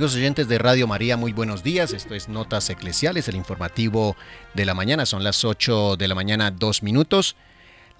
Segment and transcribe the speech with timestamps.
[0.00, 1.92] Amigos oyentes de Radio María, muy buenos días.
[1.92, 4.16] Esto es Notas Eclesiales, el informativo
[4.54, 5.04] de la mañana.
[5.04, 7.36] Son las 8 de la mañana, dos minutos.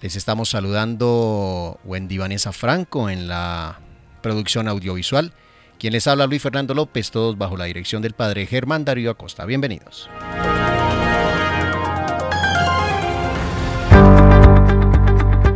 [0.01, 3.81] Les estamos saludando Wendy Vanessa Franco en la
[4.23, 5.31] producción audiovisual.
[5.77, 9.45] Quien les habla Luis Fernando López, todos bajo la dirección del padre Germán Darío Acosta.
[9.45, 10.09] Bienvenidos.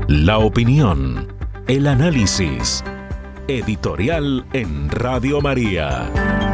[0.08, 1.28] La opinión,
[1.66, 2.84] el análisis
[3.48, 6.45] Editorial en Radio María.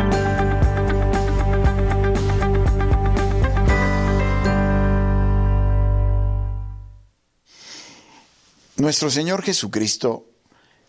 [8.81, 10.25] Nuestro Señor Jesucristo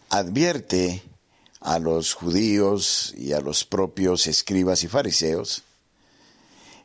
[0.09, 1.03] advierte
[1.61, 5.63] a los judíos y a los propios escribas y fariseos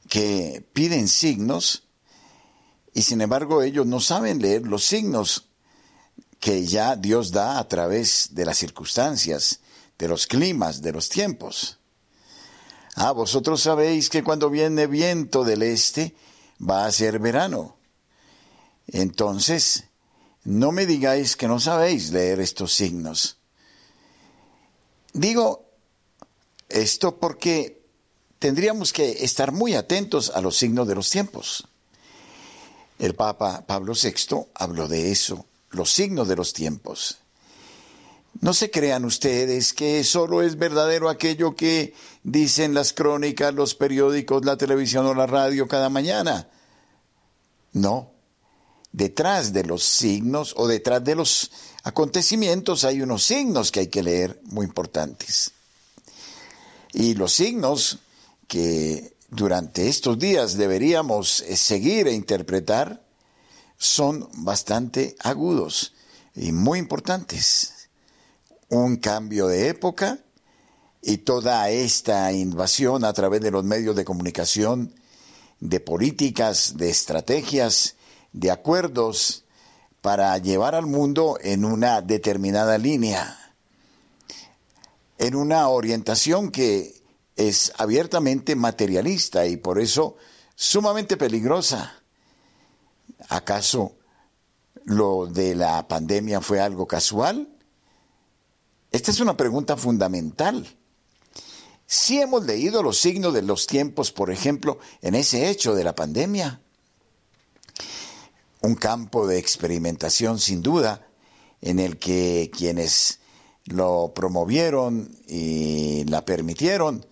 [0.09, 1.83] que piden signos
[2.93, 5.45] y sin embargo ellos no saben leer los signos
[6.41, 9.61] que ya Dios da a través de las circunstancias,
[9.97, 11.79] de los climas, de los tiempos.
[12.95, 16.13] Ah, vosotros sabéis que cuando viene viento del este
[16.59, 17.77] va a ser verano.
[18.87, 19.86] Entonces,
[20.47, 23.35] no me digáis que no sabéis leer estos signos.
[25.11, 25.65] Digo
[26.69, 27.83] esto porque
[28.39, 31.67] tendríamos que estar muy atentos a los signos de los tiempos.
[32.97, 37.17] El Papa Pablo VI habló de eso los signos de los tiempos.
[38.39, 44.45] No se crean ustedes que solo es verdadero aquello que dicen las crónicas, los periódicos,
[44.45, 46.47] la televisión o la radio cada mañana.
[47.73, 48.16] No.
[48.97, 51.51] Detrás de los signos o detrás de los
[51.83, 55.51] acontecimientos hay unos signos que hay que leer muy importantes.
[56.93, 57.99] Y los signos
[58.47, 63.05] que durante estos días deberíamos seguir e interpretar
[63.77, 65.93] son bastante agudos
[66.33, 67.89] y muy importantes.
[68.69, 70.17] Un cambio de época
[71.03, 74.91] y toda esta invasión a través de los medios de comunicación,
[75.59, 77.93] de políticas, de estrategias,
[78.39, 79.45] de acuerdos
[80.01, 83.53] para llevar al mundo en una determinada línea,
[85.17, 87.01] en una orientación que
[87.35, 90.15] es abiertamente materialista y por eso
[90.55, 91.97] sumamente peligrosa
[93.29, 93.95] ¿Acaso
[94.85, 97.49] lo de la pandemia fue algo casual?
[98.91, 100.67] Esta es una pregunta fundamental.
[101.85, 105.95] Si hemos leído los signos de los tiempos, por ejemplo, en ese hecho de la
[105.95, 106.61] pandemia,
[108.67, 111.07] un campo de experimentación sin duda
[111.61, 113.19] en el que quienes
[113.63, 117.05] lo promovieron y la permitieron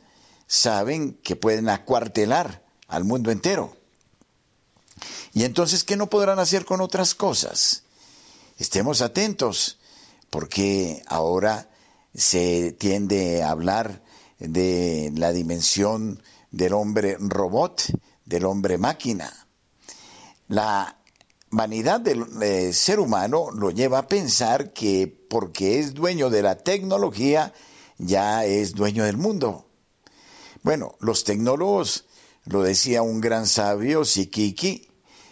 [0.47, 3.75] saben que pueden acuartelar al mundo entero.
[5.33, 7.83] Y entonces, ¿qué no podrán hacer con otras cosas?
[8.57, 9.79] Estemos atentos,
[10.29, 11.69] porque ahora
[12.13, 14.01] se tiende a hablar
[14.39, 17.83] de la dimensión del hombre robot,
[18.25, 19.47] del hombre máquina.
[20.47, 20.97] La
[21.55, 26.57] vanidad del eh, ser humano lo lleva a pensar que porque es dueño de la
[26.57, 27.53] tecnología,
[27.97, 29.65] ya es dueño del mundo.
[30.63, 32.05] Bueno, los tecnólogos,
[32.45, 34.89] lo decía un gran sabio, Sikiki,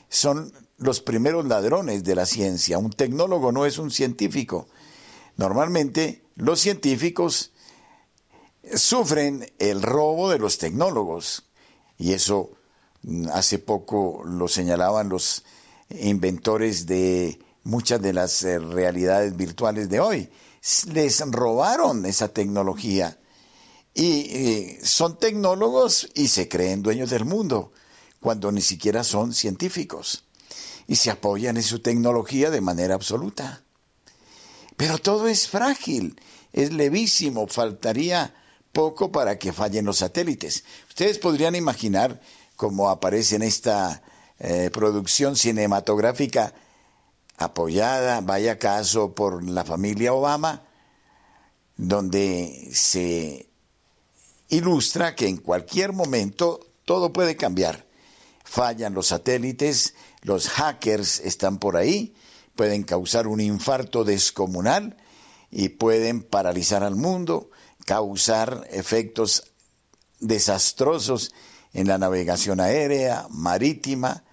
[0.09, 2.77] son los primeros ladrones de la ciencia.
[2.77, 4.67] Un tecnólogo no es un científico.
[5.35, 7.51] Normalmente los científicos
[8.75, 11.49] sufren el robo de los tecnólogos.
[11.97, 12.51] Y eso
[13.01, 15.43] mm, hace poco lo señalaban los
[15.89, 20.29] inventores de muchas de las eh, realidades virtuales de hoy.
[20.93, 23.17] Les robaron esa tecnología.
[23.93, 27.71] Y eh, son tecnólogos y se creen dueños del mundo
[28.19, 30.23] cuando ni siquiera son científicos
[30.87, 33.63] y se apoyan en su tecnología de manera absoluta.
[34.77, 36.19] Pero todo es frágil,
[36.51, 38.33] es levísimo, faltaría
[38.71, 40.63] poco para que fallen los satélites.
[40.89, 42.19] Ustedes podrían imaginar
[42.55, 44.01] cómo aparece en esta
[44.45, 46.53] eh, producción cinematográfica
[47.37, 50.63] apoyada, vaya caso, por la familia Obama,
[51.77, 53.47] donde se
[54.49, 57.87] ilustra que en cualquier momento todo puede cambiar.
[58.43, 62.13] Fallan los satélites, los hackers están por ahí,
[62.53, 64.97] pueden causar un infarto descomunal
[65.51, 67.49] y pueden paralizar al mundo,
[67.85, 69.53] causar efectos
[70.19, 71.33] desastrosos
[71.71, 74.25] en la navegación aérea, marítima,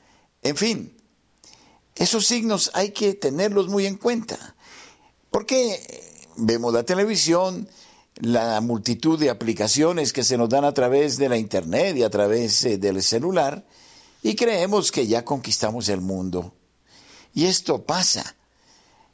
[0.43, 0.97] en fin.
[1.95, 4.55] Esos signos hay que tenerlos muy en cuenta.
[5.31, 5.79] Porque
[6.37, 7.69] vemos la televisión,
[8.17, 12.11] la multitud de aplicaciones que se nos dan a través de la internet y a
[12.11, 13.67] través eh, del celular,
[14.23, 16.55] y creemos que ya conquistamos el mundo.
[17.33, 18.37] Y esto pasa,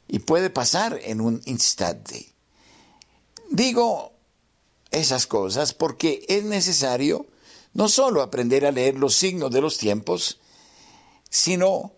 [0.07, 2.33] y puede pasar en un instante.
[3.49, 4.13] Digo
[4.91, 7.27] esas cosas porque es necesario
[7.73, 10.39] no solo aprender a leer los signos de los tiempos,
[11.29, 11.93] sino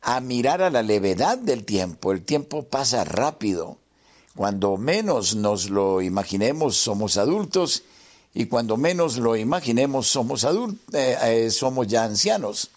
[0.00, 2.12] a mirar a la levedad del tiempo.
[2.12, 3.78] El tiempo pasa rápido.
[4.34, 7.82] Cuando menos nos lo imaginemos somos adultos
[8.32, 12.70] y cuando menos lo imaginemos somos eh, eh, somos ya ancianos.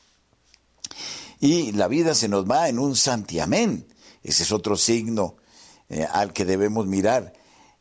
[1.40, 3.88] Y la vida se nos va en un santiamén.
[4.24, 5.36] Ese es otro signo
[5.90, 7.34] eh, al que debemos mirar.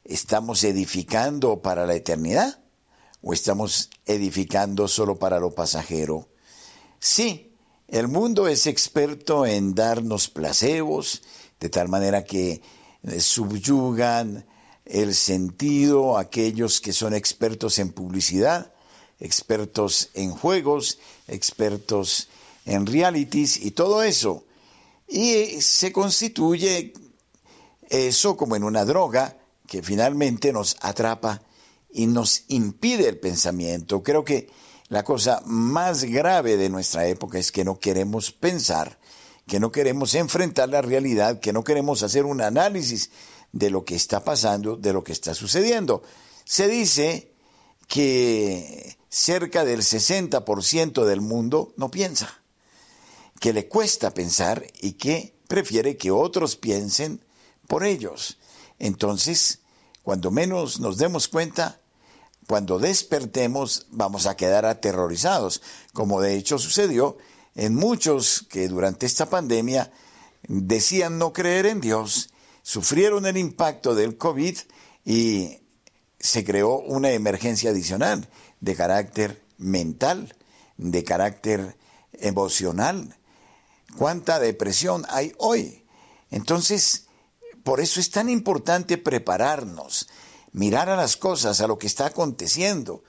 [0.04, 2.58] ¿Estamos edificando para la eternidad
[3.22, 6.28] o estamos edificando solo para lo pasajero?
[6.98, 7.51] Sí,
[7.92, 11.20] el mundo es experto en darnos placebos,
[11.60, 12.62] de tal manera que
[13.02, 14.46] eh, subyugan
[14.86, 18.72] el sentido aquellos que son expertos en publicidad,
[19.20, 22.28] expertos en juegos, expertos
[22.64, 24.46] en realities y todo eso.
[25.06, 26.94] Y se constituye
[27.90, 29.36] eso como en una droga
[29.66, 31.42] que finalmente nos atrapa
[31.92, 34.02] y nos impide el pensamiento.
[34.02, 34.48] Creo que
[34.92, 38.98] la cosa más grave de nuestra época es que no queremos pensar,
[39.46, 43.08] que no queremos enfrentar la realidad, que no queremos hacer un análisis
[43.52, 46.02] de lo que está pasando, de lo que está sucediendo.
[46.44, 47.32] Se dice
[47.88, 52.42] que cerca del 60% del mundo no piensa,
[53.40, 57.24] que le cuesta pensar y que prefiere que otros piensen
[57.66, 58.36] por ellos.
[58.78, 59.60] Entonces,
[60.02, 61.80] cuando menos nos demos cuenta,
[62.46, 65.62] cuando despertemos vamos a quedar aterrorizados,
[65.92, 67.16] como de hecho sucedió
[67.54, 69.92] en muchos que durante esta pandemia
[70.48, 72.30] decían no creer en Dios,
[72.62, 74.56] sufrieron el impacto del COVID
[75.04, 75.58] y
[76.18, 78.28] se creó una emergencia adicional
[78.60, 80.34] de carácter mental,
[80.76, 81.76] de carácter
[82.12, 83.16] emocional.
[83.96, 85.84] ¿Cuánta depresión hay hoy?
[86.30, 87.06] Entonces,
[87.64, 90.08] por eso es tan importante prepararnos,
[90.52, 93.02] mirar a las cosas, a lo que está aconteciendo.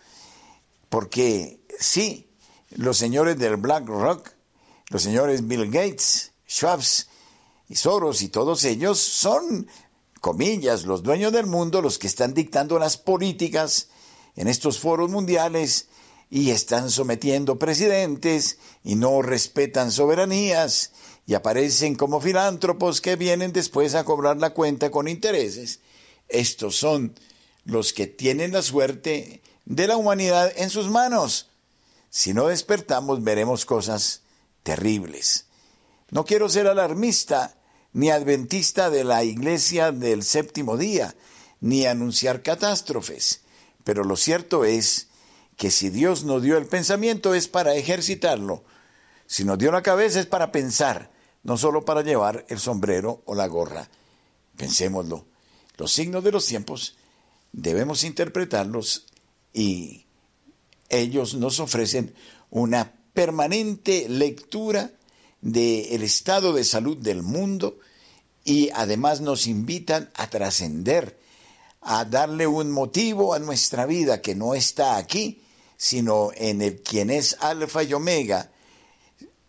[0.90, 2.30] Porque sí,
[2.72, 4.30] los señores del BlackRock,
[4.90, 7.08] los señores Bill Gates, Schwabs
[7.68, 9.68] y Soros y todos ellos son,
[10.22, 13.90] comillas, los dueños del mundo, los que están dictando las políticas
[14.36, 15.88] en estos foros mundiales
[16.30, 20.92] y están sometiendo presidentes y no respetan soberanías
[21.26, 25.80] y aparecen como filántropos que vienen después a cobrar la cuenta con intereses.
[26.28, 27.14] Estos son
[27.66, 31.50] los que tienen la suerte de la humanidad en sus manos.
[32.10, 34.22] Si no despertamos veremos cosas
[34.64, 35.46] terribles.
[36.10, 37.56] No quiero ser alarmista
[37.94, 41.16] ni adventista de la iglesia del séptimo día,
[41.62, 43.42] ni anunciar catástrofes,
[43.84, 45.08] pero lo cierto es
[45.56, 48.64] que si Dios nos dio el pensamiento es para ejercitarlo,
[49.28, 51.12] si nos dio la cabeza es para pensar,
[51.44, 53.90] no solo para llevar el sombrero o la gorra.
[54.58, 55.26] Pensémoslo.
[55.78, 56.98] Los signos de los tiempos
[57.54, 59.06] debemos interpretarlos
[59.54, 60.06] y
[60.90, 62.14] ellos nos ofrecen
[62.50, 64.92] una permanente lectura
[65.42, 67.80] del estado de salud del mundo
[68.44, 71.18] y además nos invitan a trascender,
[71.82, 75.42] a darle un motivo a nuestra vida que no está aquí,
[75.78, 78.52] sino en el quien es alfa y omega,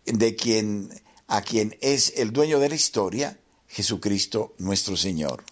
[0.05, 5.43] de quien a quien es el dueño de la historia, Jesucristo nuestro Señor.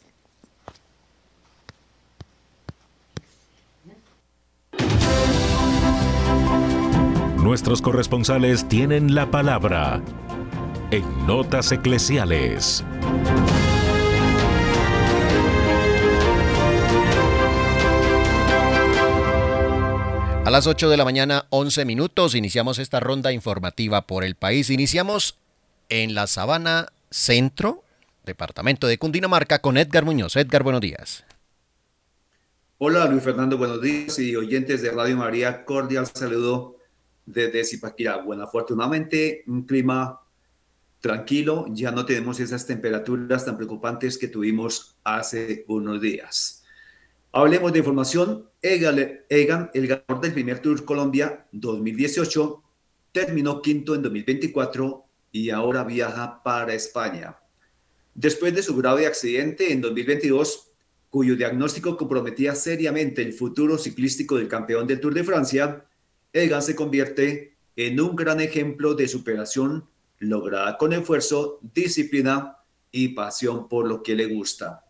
[7.63, 10.03] Nuestros corresponsales tienen la palabra
[10.91, 12.83] en Notas Eclesiales.
[20.45, 24.69] A las 8 de la mañana, 11 minutos, iniciamos esta ronda informativa por el país.
[24.69, 25.39] Iniciamos
[25.89, 27.85] en la Sabana Centro,
[28.25, 30.35] departamento de Cundinamarca, con Edgar Muñoz.
[30.35, 31.25] Edgar, buenos días.
[32.79, 36.82] Hola Luis Fernando, buenos días y oyentes de Radio María, cordial saludo
[37.27, 38.19] desde Zipaquirá.
[38.19, 40.21] Bueno, afortunadamente un clima
[41.01, 46.65] tranquilo, ya no tenemos esas temperaturas tan preocupantes que tuvimos hace unos días.
[47.33, 48.49] Hablemos de información.
[48.61, 52.63] Egan, el ganador del primer Tour Colombia 2018,
[53.11, 57.39] terminó quinto en 2024 y ahora viaja para España.
[58.15, 60.71] Después de su grave accidente en 2022,
[61.11, 65.85] cuyo diagnóstico comprometía seriamente el futuro ciclístico del campeón del Tour de Francia,
[66.33, 72.59] Egan se convierte en un gran ejemplo de superación lograda con esfuerzo, disciplina
[72.91, 74.85] y pasión por lo que le gusta.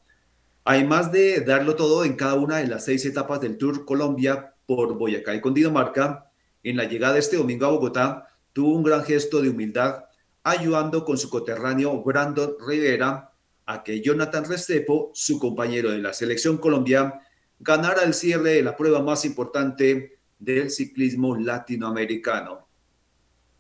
[0.65, 4.97] Además de darlo todo en cada una de las seis etapas del Tour Colombia por
[4.97, 6.31] Boyacá y Cundinamarca,
[6.63, 10.05] en la llegada este domingo a Bogotá tuvo un gran gesto de humildad
[10.45, 13.33] ayudando con su coterráneo Brandon Rivera
[13.67, 17.21] a que Jonathan Restrepo, su compañero de la selección Colombia,
[17.59, 22.67] ganara el cierre de la prueba más importante del ciclismo latinoamericano.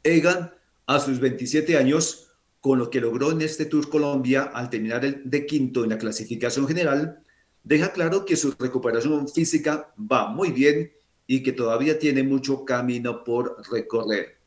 [0.03, 0.53] Egan,
[0.87, 2.29] a sus 27 años,
[2.61, 5.99] con lo que logró en este Tour Colombia al terminar el de quinto en la
[5.99, 7.23] clasificación general,
[7.63, 10.93] deja claro que su recuperación física va muy bien
[11.27, 14.39] y que todavía tiene mucho camino por recorrer.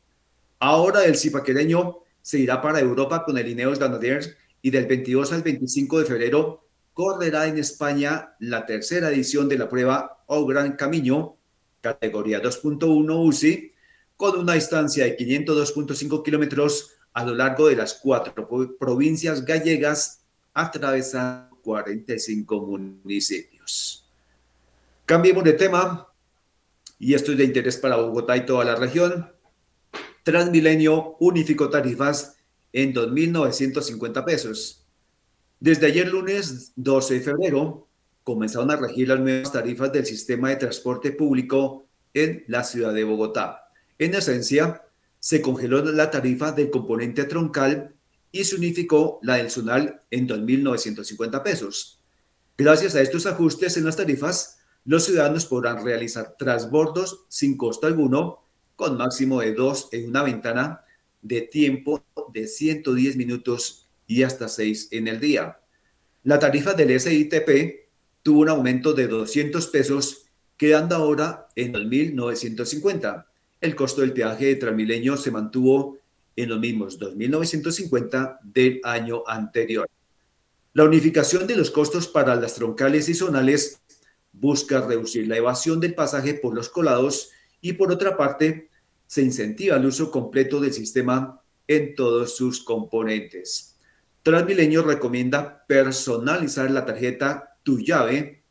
[0.58, 5.42] Ahora el cipaquereño se irá para Europa con el Ineos Grenadiers y del 22 al
[5.42, 11.35] 25 de febrero correrá en España la tercera edición de la prueba O Gran Camino,
[11.92, 13.72] categoría 2.1 UCI,
[14.16, 18.34] con una distancia de 502.5 kilómetros a lo largo de las cuatro
[18.78, 20.20] provincias gallegas,
[20.52, 24.06] atravesando 45 municipios.
[25.04, 26.08] Cambiemos de tema,
[26.98, 29.30] y esto es de interés para Bogotá y toda la región.
[30.24, 32.36] Transmilenio unificó tarifas
[32.72, 34.84] en 2.950 pesos.
[35.60, 37.85] Desde ayer lunes 12 de febrero
[38.26, 43.04] comenzaron a regir las nuevas tarifas del sistema de transporte público en la ciudad de
[43.04, 43.68] Bogotá.
[44.00, 44.82] En esencia,
[45.20, 47.94] se congeló la tarifa del componente troncal
[48.32, 52.00] y se unificó la del zonal en 2.950 pesos.
[52.58, 58.42] Gracias a estos ajustes en las tarifas, los ciudadanos podrán realizar transbordos sin costo alguno,
[58.74, 60.80] con máximo de dos en una ventana
[61.22, 62.04] de tiempo
[62.34, 65.60] de 110 minutos y hasta 6 en el día.
[66.24, 67.85] La tarifa del SITP
[68.26, 70.24] tuvo un aumento de 200 pesos,
[70.56, 73.24] quedando ahora en 2.950.
[73.60, 75.98] El costo del peaje de Transmilenio se mantuvo
[76.34, 79.88] en los mismos 2.950 del año anterior.
[80.72, 83.80] La unificación de los costos para las troncales y zonales
[84.32, 87.30] busca reducir la evasión del pasaje por los colados
[87.60, 88.70] y por otra parte
[89.06, 93.76] se incentiva el uso completo del sistema en todos sus componentes.
[94.24, 98.44] Transmilenio recomienda personalizar la tarjeta Tu llave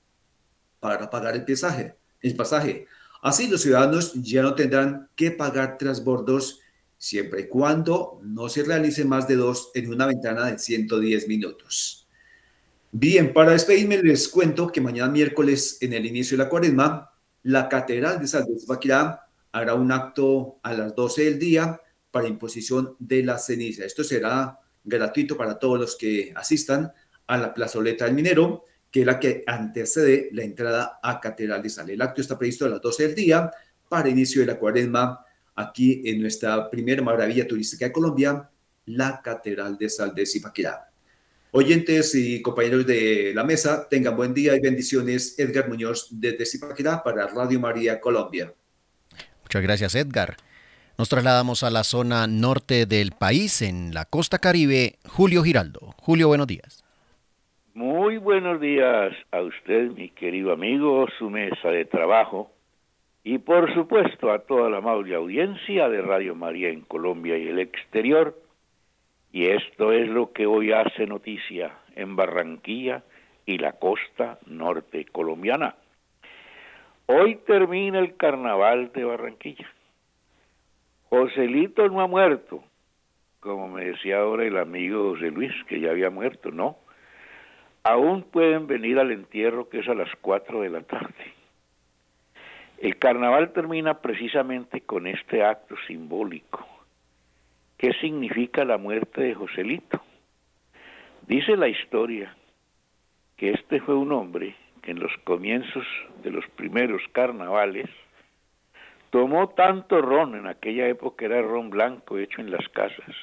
[0.81, 1.95] para pagar el pasaje.
[2.19, 2.85] El pasaje.
[3.21, 6.59] Así los ciudadanos ya no tendrán que pagar transbordos
[6.97, 12.09] siempre y cuando no se realice más de dos en una ventana de 110 minutos.
[12.91, 17.09] Bien, para despedirme les cuento que mañana miércoles en el inicio de la cuaresma,
[17.43, 18.67] la Catedral de San Luis
[19.53, 21.79] hará un acto a las 12 del día
[22.11, 23.85] para imposición de la ceniza.
[23.85, 26.91] Esto será gratuito para todos los que asistan
[27.27, 28.65] a la plazoleta del minero,
[28.95, 31.89] que es la que antecede la entrada a Catedral de Sal.
[31.89, 33.51] El acto está previsto a las 12 del día
[33.89, 35.19] para inicio de la cuaresma
[35.53, 38.49] aquí en nuestra primera maravilla turística de Colombia,
[38.85, 40.89] la Catedral de Sal de Zipaquirá.
[41.51, 45.37] Oyentes y compañeros de la mesa, tengan buen día y bendiciones.
[45.37, 48.53] Edgar Muñoz desde Zipaquirá para Radio María Colombia.
[49.43, 50.37] Muchas gracias, Edgar.
[50.97, 54.99] Nos trasladamos a la zona norte del país, en la costa caribe.
[55.05, 55.95] Julio Giraldo.
[55.97, 56.84] Julio, buenos días.
[57.75, 62.49] Muy buenos días a usted, mi querido amigo, su mesa de trabajo
[63.21, 67.59] y por supuesto a toda la amable audiencia de Radio María en Colombia y el
[67.59, 68.33] exterior.
[69.33, 73.03] Y esto es lo que hoy hace noticia en Barranquilla
[73.45, 75.75] y la costa norte colombiana.
[77.07, 79.69] Hoy termina el carnaval de Barranquilla.
[81.09, 82.63] Joselito no ha muerto,
[83.41, 86.77] como me decía ahora el amigo José Luis, que ya había muerto, no.
[87.85, 91.33] Aún pueden venir al entierro que es a las 4 de la tarde.
[92.77, 96.67] El carnaval termina precisamente con este acto simbólico.
[97.77, 100.01] ¿Qué significa la muerte de Joselito?
[101.27, 102.35] Dice la historia
[103.37, 105.85] que este fue un hombre que en los comienzos
[106.21, 107.89] de los primeros carnavales
[109.15, 113.15] Tomó tanto ron, en aquella época era ron blanco hecho en las casas,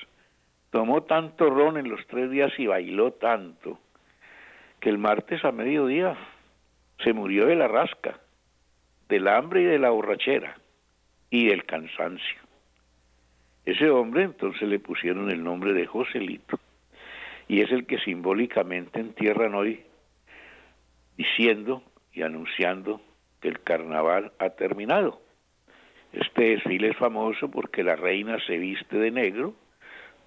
[0.71, 3.79] tomó tanto ron en los tres días y bailó tanto,
[4.83, 6.17] que el martes a mediodía
[7.05, 8.19] se murió de la rasca,
[9.09, 10.57] del hambre y de la borrachera
[11.31, 12.41] y del cansancio.
[13.65, 16.59] Ese hombre entonces le pusieron el nombre de Joselito
[17.47, 19.85] y es el que simbólicamente entierran hoy
[21.17, 23.01] diciendo y anunciando
[23.41, 25.21] que el carnaval ha terminado.
[26.13, 29.55] Este desfile es famoso porque la reina se viste de negro,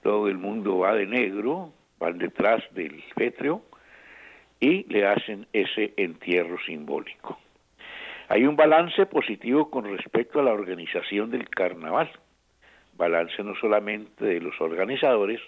[0.01, 3.61] todo el mundo va de negro, van detrás del fétreo
[4.59, 7.39] y le hacen ese entierro simbólico.
[8.27, 12.09] Hay un balance positivo con respecto a la organización del carnaval,
[12.97, 15.41] balance no solamente de los organizadores,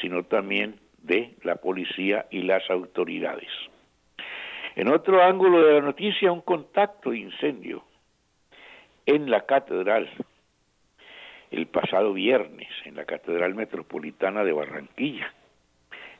[0.00, 3.50] sino también de la policía y las autoridades.
[4.76, 7.84] En otro ángulo de la noticia, un contacto de incendio
[9.06, 10.08] en la catedral
[11.50, 15.32] el pasado viernes, en la Catedral Metropolitana de Barranquilla,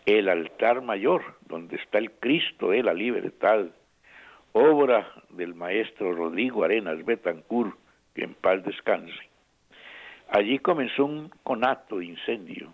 [0.07, 3.67] el altar mayor, donde está el Cristo de la Libertad,
[4.53, 7.77] obra del maestro Rodrigo Arenas Betancur,
[8.15, 9.29] que en paz descanse.
[10.29, 12.73] Allí comenzó un conato de incendio,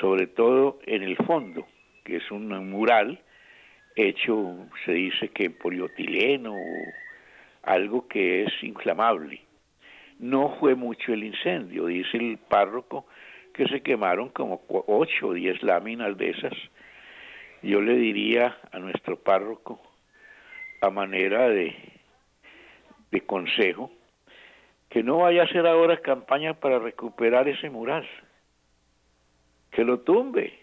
[0.00, 1.66] sobre todo en el fondo,
[2.04, 3.20] que es un mural
[3.96, 6.54] hecho, se dice que poliotileno
[7.62, 9.42] algo que es inflamable.
[10.18, 13.06] No fue mucho el incendio, dice el párroco,
[13.54, 16.52] que se quemaron como ocho o diez láminas de esas.
[17.62, 19.80] Yo le diría a nuestro párroco,
[20.80, 21.74] a manera de,
[23.10, 23.90] de consejo,
[24.88, 28.08] que no vaya a hacer ahora campaña para recuperar ese mural,
[29.70, 30.58] que lo tumbe.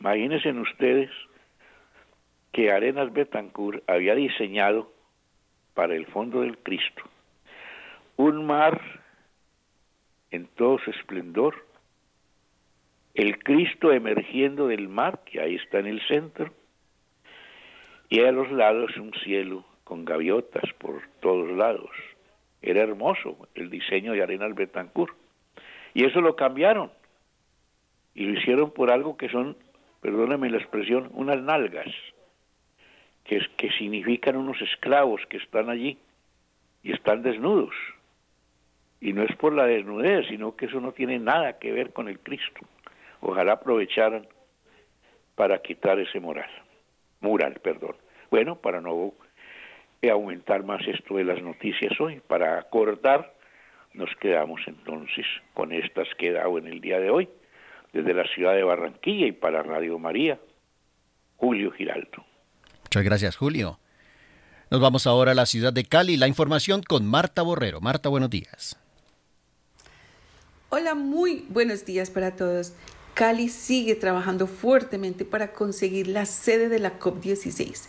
[0.00, 1.10] Imagínense ustedes
[2.52, 4.92] que Arenas Betancourt había diseñado
[5.74, 7.02] para el fondo del Cristo
[8.16, 8.80] un mar
[10.30, 11.65] en todo su esplendor,
[13.16, 16.52] el Cristo emergiendo del mar, que ahí está en el centro,
[18.10, 21.90] y a los lados un cielo con gaviotas por todos lados.
[22.60, 25.16] Era hermoso el diseño de Arenas Betancourt.
[25.94, 26.90] Y eso lo cambiaron.
[28.14, 29.56] Y lo hicieron por algo que son,
[30.02, 31.88] perdóneme la expresión, unas nalgas
[33.24, 35.96] que, que significan unos esclavos que están allí
[36.82, 37.74] y están desnudos.
[39.00, 42.08] Y no es por la desnudez, sino que eso no tiene nada que ver con
[42.08, 42.60] el Cristo.
[43.20, 44.26] Ojalá aprovecharan
[45.34, 46.50] para quitar ese moral,
[47.20, 47.96] mural, perdón.
[48.30, 49.14] Bueno, para no
[50.10, 53.34] aumentar más esto de las noticias hoy, para acordar,
[53.92, 57.28] nos quedamos entonces con estas que he dado en el día de hoy,
[57.92, 60.38] desde la ciudad de Barranquilla y para Radio María,
[61.36, 62.24] Julio Giraldo.
[62.84, 63.78] Muchas gracias, Julio.
[64.70, 66.16] Nos vamos ahora a la ciudad de Cali.
[66.16, 67.80] La información con Marta Borrero.
[67.80, 68.78] Marta, buenos días.
[70.70, 72.74] Hola, muy buenos días para todos.
[73.16, 77.84] Cali sigue trabajando fuertemente para conseguir la sede de la COP16.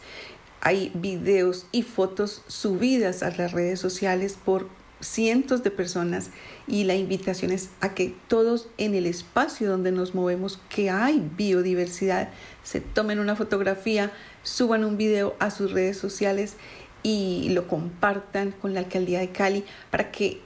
[0.61, 4.69] Hay videos y fotos subidas a las redes sociales por
[5.01, 6.29] cientos de personas
[6.65, 11.21] y la invitación es a que todos en el espacio donde nos movemos, que hay
[11.35, 12.29] biodiversidad,
[12.63, 14.13] se tomen una fotografía,
[14.43, 16.55] suban un video a sus redes sociales
[17.03, 20.39] y lo compartan con la alcaldía de Cali para que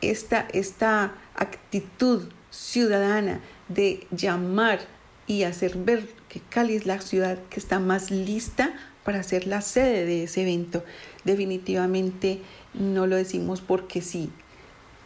[0.00, 4.80] esta, esta actitud ciudadana de llamar
[5.26, 8.74] y hacer ver que Cali es la ciudad que está más lista
[9.04, 10.84] para ser la sede de ese evento.
[11.24, 12.40] Definitivamente
[12.74, 14.30] no lo decimos porque sí,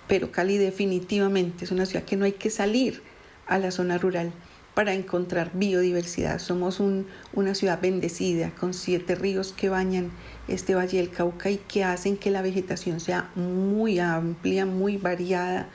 [0.06, 3.02] pero Cali definitivamente es una ciudad que no hay que salir
[3.46, 4.32] a la zona rural
[4.74, 6.38] para encontrar biodiversidad.
[6.38, 10.12] Somos una ciudad bendecida con siete ríos que bañan
[10.46, 15.68] este Valle del Cauca y que hacen que la vegetación sea muy amplia, muy variada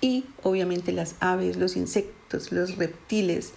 [0.00, 2.17] y obviamente las aves, los insectos,
[2.52, 3.52] los reptiles.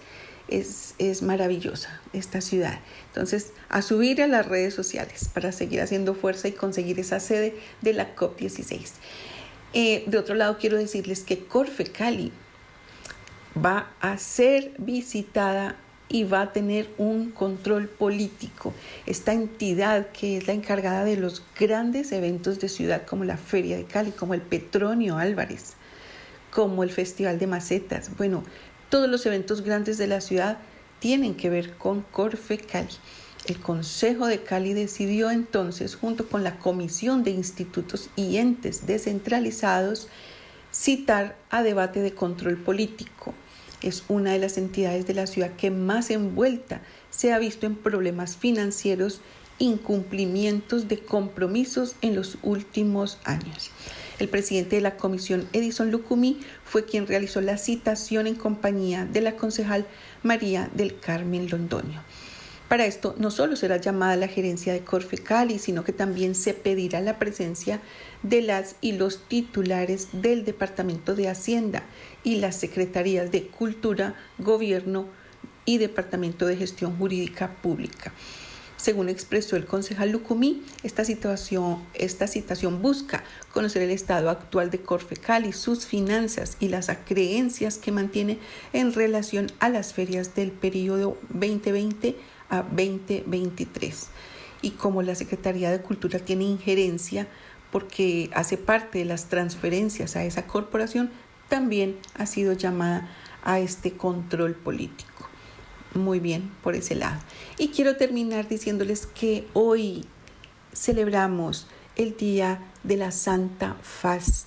[0.48, 2.80] Es, es maravillosa esta ciudad.
[3.06, 7.54] Entonces, a subir a las redes sociales para seguir haciendo fuerza y conseguir esa sede
[7.80, 8.90] de la COP16.
[9.72, 12.32] Eh, de otro lado, quiero decirles que Corfe Cali
[13.56, 15.76] va a ser visitada
[16.08, 18.74] y va a tener un control político.
[19.06, 23.76] Esta entidad que es la encargada de los grandes eventos de ciudad como la Feria
[23.76, 25.74] de Cali, como el Petronio Álvarez,
[26.52, 28.16] como el Festival de Macetas.
[28.16, 28.44] Bueno,
[28.90, 30.58] todos los eventos grandes de la ciudad
[31.00, 32.94] tienen que ver con Corfe Cali.
[33.46, 40.06] El Consejo de Cali decidió entonces, junto con la Comisión de Institutos y Entes Descentralizados,
[40.70, 43.34] citar a debate de control político
[43.82, 47.76] es una de las entidades de la ciudad que más envuelta se ha visto en
[47.76, 49.20] problemas financieros,
[49.58, 53.70] incumplimientos de compromisos en los últimos años.
[54.18, 59.20] El presidente de la comisión, Edison Lucumí, fue quien realizó la citación en compañía de
[59.20, 59.86] la concejal
[60.22, 62.02] María del Carmen Londoño.
[62.72, 66.54] Para esto no solo será llamada la gerencia de Corfe Cali, sino que también se
[66.54, 67.82] pedirá la presencia
[68.22, 71.82] de las y los titulares del Departamento de Hacienda
[72.24, 75.06] y las Secretarías de Cultura, Gobierno
[75.66, 78.14] y Departamento de Gestión Jurídica Pública.
[78.82, 85.86] Según expresó el concejal Lucumí, esta situación, busca conocer el estado actual de Corfecali, sus
[85.86, 88.40] finanzas y las creencias que mantiene
[88.72, 92.16] en relación a las ferias del periodo 2020
[92.48, 94.08] a 2023.
[94.62, 97.28] Y como la Secretaría de Cultura tiene injerencia
[97.70, 101.12] porque hace parte de las transferencias a esa corporación,
[101.48, 103.08] también ha sido llamada
[103.44, 105.11] a este control político.
[105.94, 107.20] Muy bien por ese lado.
[107.58, 110.06] Y quiero terminar diciéndoles que hoy
[110.72, 114.46] celebramos el Día de la Santa Faz,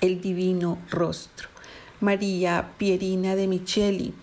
[0.00, 1.48] el Divino Rostro.
[2.00, 4.14] María Pierina de Micheli,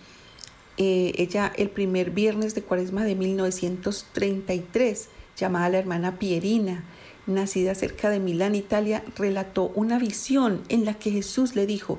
[0.78, 6.84] eh, ella el primer viernes de cuaresma de 1933 llamada la hermana Pierina,
[7.26, 11.98] nacida cerca de Milán, Italia, relató una visión en la que Jesús le dijo,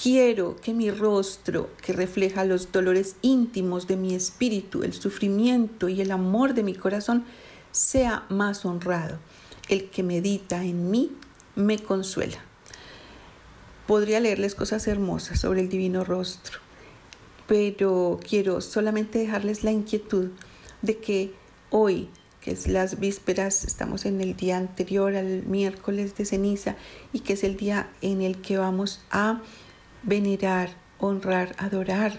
[0.00, 6.00] quiero que mi rostro, que refleja los dolores íntimos de mi espíritu, el sufrimiento y
[6.00, 7.24] el amor de mi corazón,
[7.72, 9.18] sea más honrado.
[9.68, 11.12] El que medita en mí
[11.54, 12.38] me consuela.
[13.86, 16.58] Podría leerles cosas hermosas sobre el divino rostro,
[17.46, 20.30] pero quiero solamente dejarles la inquietud
[20.82, 21.34] de que
[21.70, 22.08] hoy
[22.40, 26.76] que es las vísperas, estamos en el día anterior al miércoles de ceniza
[27.12, 29.42] y que es el día en el que vamos a
[30.02, 32.18] venerar, honrar, adorar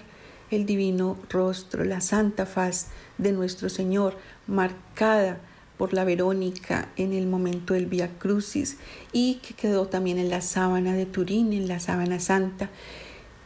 [0.49, 4.17] el divino rostro, la santa faz de nuestro Señor,
[4.47, 5.39] marcada
[5.77, 8.77] por la Verónica en el momento del Via Crucis
[9.13, 12.69] y que quedó también en la sábana de Turín, en la sábana santa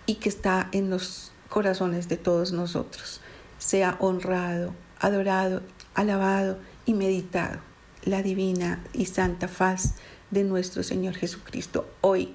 [0.06, 3.22] y que está en los corazones de todos nosotros.
[3.58, 5.62] Sea honrado, adorado
[5.96, 7.60] alabado y meditado
[8.04, 9.96] la divina y santa faz
[10.30, 12.34] de nuestro Señor Jesucristo hoy,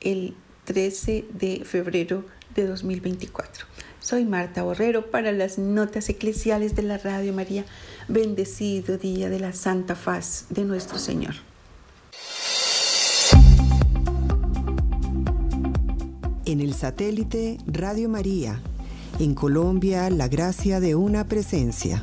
[0.00, 2.24] el 13 de febrero
[2.54, 3.66] de 2024.
[4.00, 7.64] Soy Marta Borrero para las notas eclesiales de la Radio María.
[8.08, 11.34] Bendecido día de la santa faz de nuestro Señor.
[16.46, 18.60] En el satélite Radio María,
[19.18, 22.02] en Colombia, la gracia de una presencia.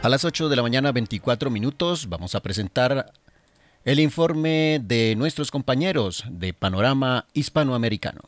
[0.00, 3.12] A las 8 de la mañana 24 minutos vamos a presentar
[3.84, 8.20] el informe de nuestros compañeros de Panorama Hispanoamericano.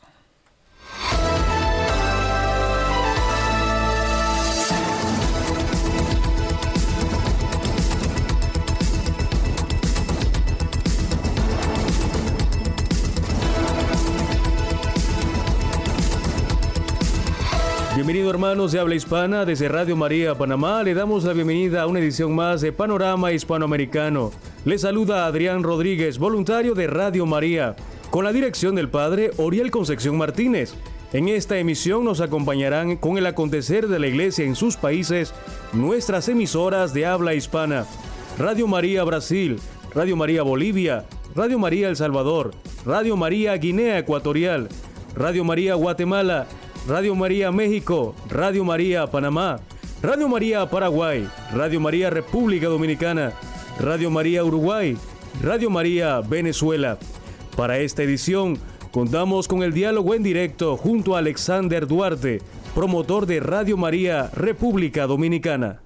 [18.01, 20.81] Bienvenido hermanos de habla hispana desde Radio María Panamá.
[20.81, 24.31] Le damos la bienvenida a una edición más de Panorama Hispanoamericano.
[24.65, 27.75] Le saluda Adrián Rodríguez, voluntario de Radio María,
[28.09, 30.73] con la dirección del padre Oriel Concepción Martínez.
[31.13, 35.31] En esta emisión nos acompañarán con el acontecer de la iglesia en sus países
[35.71, 37.85] nuestras emisoras de habla hispana.
[38.39, 39.59] Radio María Brasil,
[39.93, 42.49] Radio María Bolivia, Radio María El Salvador,
[42.83, 44.69] Radio María Guinea Ecuatorial,
[45.15, 46.47] Radio María Guatemala,
[46.87, 49.59] Radio María México, Radio María Panamá,
[50.01, 53.33] Radio María Paraguay, Radio María República Dominicana,
[53.79, 54.97] Radio María Uruguay,
[55.43, 56.97] Radio María Venezuela.
[57.55, 58.57] Para esta edición
[58.91, 62.41] contamos con el diálogo en directo junto a Alexander Duarte,
[62.73, 65.81] promotor de Radio María República Dominicana.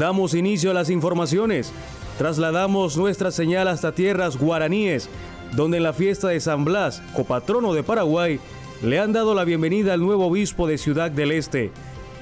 [0.00, 1.72] Damos inicio a las informaciones.
[2.18, 5.08] Trasladamos nuestra señal hasta tierras guaraníes
[5.52, 8.40] donde en la fiesta de San Blas, copatrono de Paraguay,
[8.82, 11.70] le han dado la bienvenida al nuevo obispo de Ciudad del Este.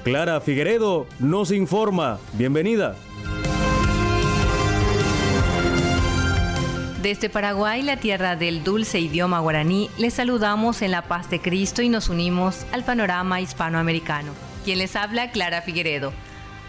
[0.03, 2.19] Clara Figueredo nos informa.
[2.33, 2.95] Bienvenida.
[7.01, 11.81] Desde Paraguay, la tierra del dulce idioma guaraní, les saludamos en la paz de Cristo
[11.81, 14.33] y nos unimos al panorama hispanoamericano.
[14.65, 16.13] Quien les habla, Clara Figueredo.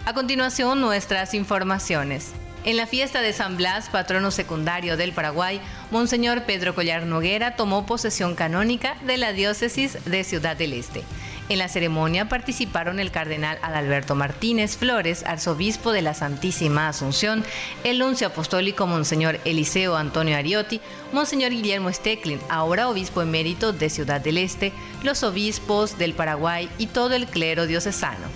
[0.06, 2.32] A continuación, nuestras informaciones.
[2.64, 7.86] En la fiesta de San Blas, patrono secundario del Paraguay, Monseñor Pedro Collar Noguera tomó
[7.86, 11.02] posesión canónica de la diócesis de Ciudad del Este.
[11.48, 17.44] En la ceremonia participaron el cardenal Adalberto Martínez Flores, arzobispo de la Santísima Asunción,
[17.82, 20.80] el nuncio apostólico Monseñor Eliseo Antonio Ariotti,
[21.12, 24.72] Monseñor Guillermo Stecklin, ahora obispo emérito de Ciudad del Este,
[25.02, 28.28] los obispos del Paraguay y todo el clero diocesano.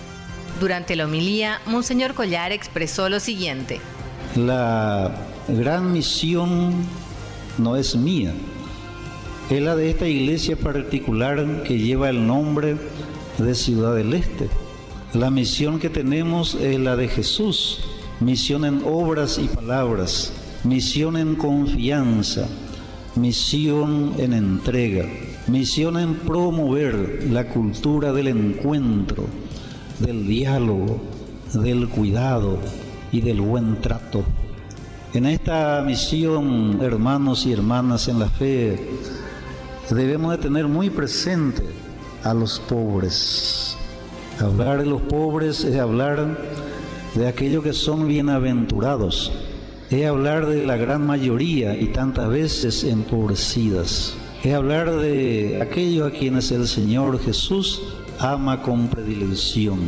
[0.59, 3.79] Durante la homilía, Monseñor Collar expresó lo siguiente.
[4.35, 5.11] La
[5.47, 6.73] gran misión
[7.57, 8.33] no es mía,
[9.49, 12.77] es la de esta iglesia particular que lleva el nombre
[13.37, 14.49] de Ciudad del Este.
[15.13, 17.79] La misión que tenemos es la de Jesús,
[18.19, 22.47] misión en obras y palabras, misión en confianza,
[23.15, 25.05] misión en entrega,
[25.47, 29.25] misión en promover la cultura del encuentro,
[29.99, 31.01] del diálogo,
[31.53, 32.59] del cuidado,
[33.11, 34.23] y del buen trato.
[35.13, 38.77] En esta misión, hermanos y hermanas en la fe,
[39.89, 41.63] debemos de tener muy presente
[42.23, 43.77] a los pobres.
[44.39, 46.37] Hablar de los pobres es hablar
[47.15, 49.31] de aquellos que son bienaventurados,
[49.89, 56.11] es hablar de la gran mayoría y tantas veces empobrecidas, es hablar de aquellos a
[56.11, 57.81] quienes el Señor Jesús
[58.19, 59.79] ama con predilección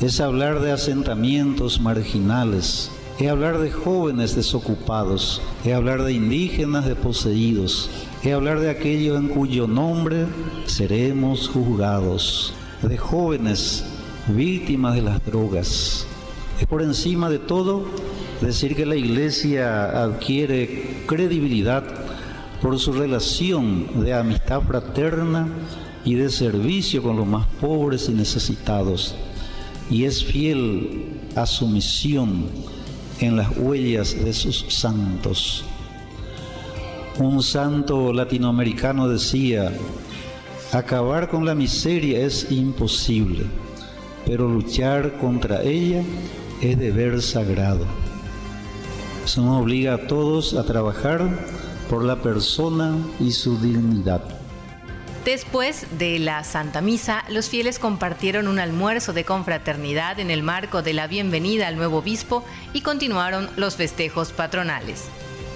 [0.00, 7.90] es hablar de asentamientos marginales, es hablar de jóvenes desocupados, es hablar de indígenas desposeídos,
[8.22, 10.24] es hablar de aquellos en cuyo nombre
[10.64, 13.84] seremos juzgados, de jóvenes
[14.28, 16.06] víctimas de las drogas.
[16.58, 17.84] Es por encima de todo
[18.40, 21.84] decir que la iglesia adquiere credibilidad
[22.62, 25.46] por su relación de amistad fraterna
[26.06, 29.14] y de servicio con los más pobres y necesitados,
[29.90, 32.46] y es fiel a su misión
[33.18, 35.64] en las huellas de sus santos.
[37.18, 39.72] Un santo latinoamericano decía,
[40.72, 43.44] acabar con la miseria es imposible,
[44.24, 46.02] pero luchar contra ella
[46.62, 47.84] es deber sagrado.
[49.24, 51.28] Eso nos obliga a todos a trabajar
[51.90, 54.39] por la persona y su dignidad.
[55.24, 60.82] Después de la Santa Misa, los fieles compartieron un almuerzo de confraternidad en el marco
[60.82, 65.08] de la bienvenida al nuevo obispo y continuaron los festejos patronales.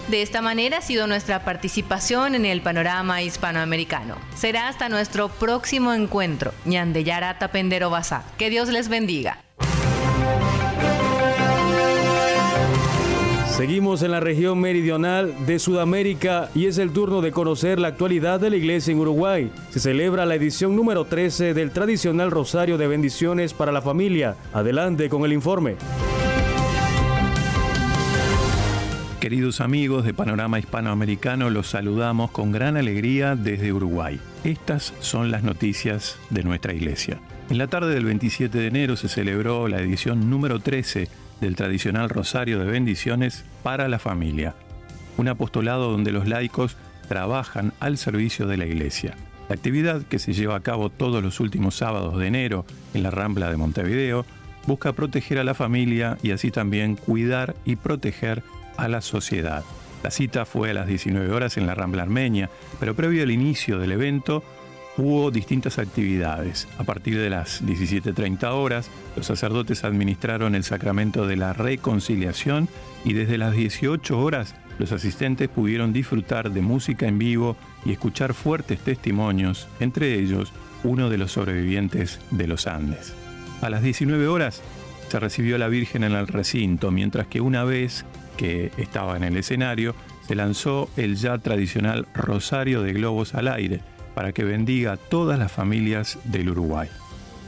[0.09, 4.17] De esta manera ha sido nuestra participación en el panorama hispanoamericano.
[4.37, 6.53] Será hasta nuestro próximo encuentro.
[6.67, 8.23] Ñandeyara Tapendero Basá.
[8.37, 9.44] Que Dios les bendiga.
[13.57, 18.41] Seguimos en la región meridional de Sudamérica y es el turno de conocer la actualidad
[18.41, 19.49] de la iglesia en Uruguay.
[19.71, 24.35] Se celebra la edición número 13 del tradicional Rosario de Bendiciones para la Familia.
[24.53, 25.77] Adelante con el informe.
[29.21, 34.19] Queridos amigos de Panorama Hispanoamericano, los saludamos con gran alegría desde Uruguay.
[34.43, 37.21] Estas son las noticias de nuestra iglesia.
[37.51, 41.09] En la tarde del 27 de enero se celebró la edición número 13
[41.41, 44.55] del tradicional Rosario de Bendiciones para la familia,
[45.17, 46.77] un apostolado donde los laicos
[47.09, 49.15] trabajan al servicio de la Iglesia.
[49.49, 53.11] La actividad, que se lleva a cabo todos los últimos sábados de enero en la
[53.11, 54.25] Rambla de Montevideo,
[54.67, 58.43] busca proteger a la familia y así también cuidar y proteger
[58.77, 59.63] a la sociedad.
[60.03, 63.79] La cita fue a las 19 horas en la Rambla Armenia, pero previo al inicio
[63.79, 64.43] del evento
[64.97, 66.69] hubo distintas actividades.
[66.79, 72.69] A partir de las 17.30 horas, los sacerdotes administraron el sacramento de la reconciliación
[73.05, 78.35] y desde las 18 horas los asistentes pudieron disfrutar de música en vivo y escuchar
[78.35, 80.53] fuertes testimonios, entre ellos
[80.83, 83.15] uno de los sobrevivientes de los Andes.
[83.63, 84.63] A las 19 horas
[85.09, 88.05] se recibió a la Virgen en el recinto, mientras que una vez
[88.37, 89.95] que estaba en el escenario,
[90.27, 93.81] se lanzó el ya tradicional Rosario de Globos al aire,
[94.15, 96.89] para que bendiga a todas las familias del Uruguay.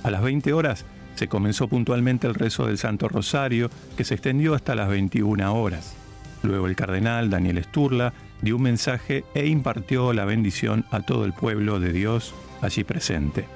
[0.02, 4.55] A las 20 horas se comenzó puntualmente el rezo del Santo Rosario, que se extendió
[4.55, 5.96] hasta las 21 horas.
[6.42, 11.33] Luego el cardenal Daniel Sturla dio un mensaje e impartió la bendición a todo el
[11.33, 13.46] pueblo de Dios allí presente.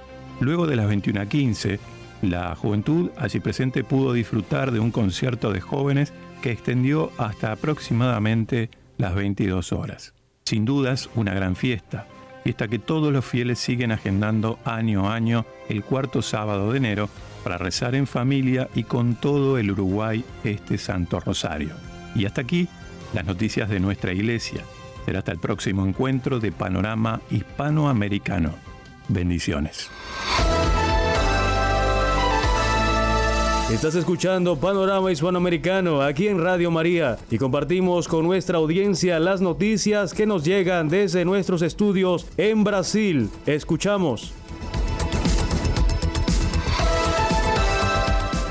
[0.41, 1.79] Luego de las 21.15,
[2.23, 8.71] la juventud allí presente pudo disfrutar de un concierto de jóvenes que extendió hasta aproximadamente
[8.97, 10.15] las 22 horas.
[10.45, 12.07] Sin dudas, una gran fiesta,
[12.51, 17.09] fiesta que todos los fieles siguen agendando año a año el cuarto sábado de enero
[17.45, 21.77] para rezar en familia y con todo el Uruguay este Santo Rosario.
[22.17, 22.67] Y hasta aquí
[23.15, 24.65] las noticias de nuestra iglesia.
[25.05, 28.53] Será hasta el próximo encuentro de Panorama Hispanoamericano.
[29.07, 29.89] Bendiciones.
[33.73, 40.13] Estás escuchando Panorama Hispanoamericano aquí en Radio María y compartimos con nuestra audiencia las noticias
[40.13, 43.31] que nos llegan desde nuestros estudios en Brasil.
[43.47, 44.33] Escuchamos.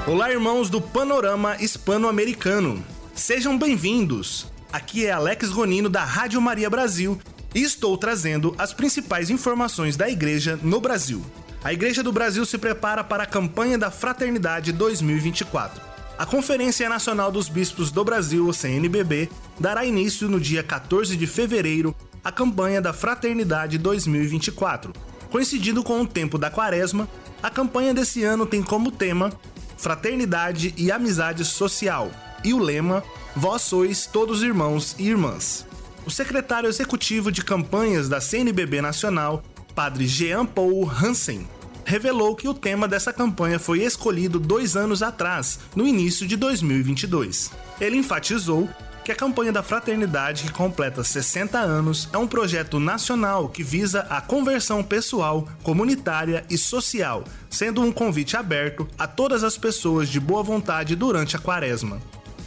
[0.08, 2.82] Olá, irmãos do Panorama Hispano-Americano.
[3.14, 4.48] Sejam bem-vindos.
[4.72, 7.20] Aqui é Alex Gonino da Rádio Maria Brasil
[7.54, 11.22] e estou trazendo as principais informações da igreja no Brasil.
[11.62, 15.82] A Igreja do Brasil se prepara para a campanha da Fraternidade 2024.
[16.17, 21.93] A Conferência Nacional dos Bispos do Brasil, CNBB, dará início no dia 14 de fevereiro
[22.24, 24.93] à campanha da Fraternidade 2024.
[25.30, 27.10] Coincidindo com o tempo da Quaresma,
[27.43, 29.30] a campanha desse ano tem como tema
[29.78, 32.10] Fraternidade e Amizade Social
[32.41, 33.04] e o lema
[33.36, 35.65] Vós sois todos irmãos e irmãs.
[36.06, 39.43] O secretário executivo de campanhas da CNBB Nacional,
[39.80, 41.48] padre Jean Paul Hansen,
[41.86, 47.50] revelou que o tema dessa campanha foi escolhido dois anos atrás, no início de 2022.
[47.80, 48.68] Ele enfatizou
[49.06, 54.02] que a campanha da Fraternidade, que completa 60 anos, é um projeto nacional que visa
[54.10, 60.20] a conversão pessoal, comunitária e social, sendo um convite aberto a todas as pessoas de
[60.20, 62.02] boa vontade durante a quaresma.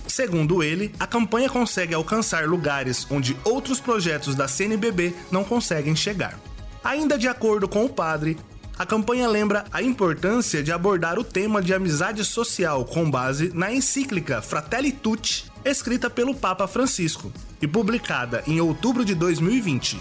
[0.06, 6.38] Segundo ele, a campanha consegue alcançar lugares onde outros projetos da CNBB não conseguem chegar.
[6.84, 8.36] Ainda de acordo com o padre,
[8.76, 13.72] a campanha lembra a importância de abordar o tema de amizade social com base na
[13.72, 20.00] encíclica Fratelli Tutti, escrita pelo Papa Francisco e publicada em outubro de 2020.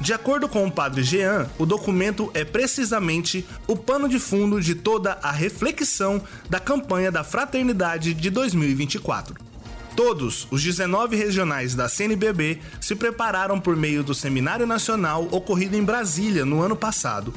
[0.00, 4.76] De acordo com o padre Jean, o documento é precisamente o pano de fundo de
[4.76, 9.49] toda a reflexão da campanha da Fraternidade de 2024.
[9.96, 15.84] Todos os 19 regionais da CNBB se prepararam por meio do Seminário Nacional ocorrido em
[15.84, 17.34] Brasília no ano passado,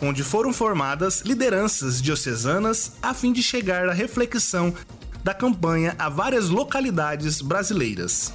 [0.00, 4.74] onde foram formadas lideranças diocesanas a fim de chegar à reflexão
[5.22, 8.32] da campanha a várias localidades brasileiras.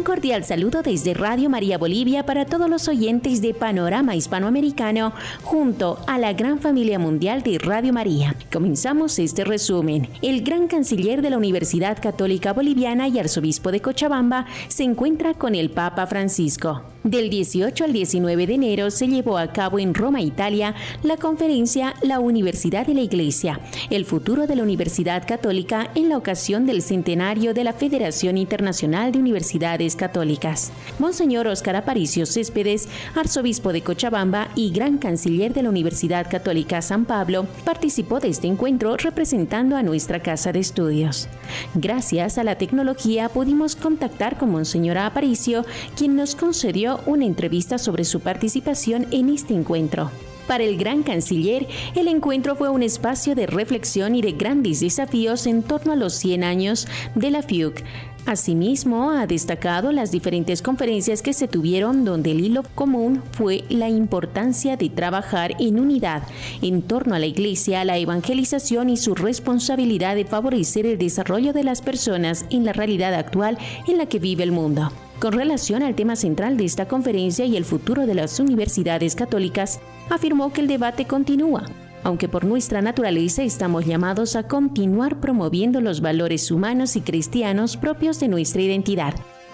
[0.03, 5.13] Un cordial saludo desde Radio María Bolivia para todos los oyentes de Panorama Hispanoamericano
[5.43, 8.35] junto a la gran familia mundial de Radio María.
[8.51, 10.09] Comenzamos este resumen.
[10.21, 15.55] El gran canciller de la Universidad Católica Boliviana y arzobispo de Cochabamba se encuentra con
[15.55, 16.92] el Papa Francisco.
[17.03, 21.95] Del 18 al 19 de enero se llevó a cabo en Roma, Italia, la conferencia
[22.01, 26.81] La Universidad de la Iglesia, el futuro de la Universidad Católica en la ocasión del
[26.81, 30.71] centenario de la Federación Internacional de Universidades Católicas.
[30.97, 37.03] Monseñor Óscar Aparicio Céspedes, arzobispo de Cochabamba y gran canciller de la Universidad Católica San
[37.03, 41.27] Pablo, participó de este encuentro representando a nuestra casa de estudios.
[41.75, 45.65] Gracias a la tecnología pudimos contactar con Monseñor Aparicio,
[45.97, 50.11] quien nos concedió una entrevista sobre su participación en este encuentro.
[50.47, 55.47] Para el gran canciller, el encuentro fue un espacio de reflexión y de grandes desafíos
[55.47, 57.81] en torno a los 100 años de la FIUC.
[58.25, 63.89] Asimismo, ha destacado las diferentes conferencias que se tuvieron donde el hilo común fue la
[63.89, 66.23] importancia de trabajar en unidad
[66.61, 71.65] en torno a la Iglesia, la evangelización y su responsabilidad de favorecer el desarrollo de
[71.65, 74.89] las personas en la realidad actual en la que vive el mundo.
[75.19, 79.79] Con relación al tema central de esta conferencia y el futuro de las universidades católicas,
[80.09, 81.63] afirmó que el debate continúa,
[82.03, 88.19] aunque por nuestra naturaleza estamos llamados a continuar promoviendo los valores humanos y cristianos propios
[88.19, 89.13] de nuestra identidad,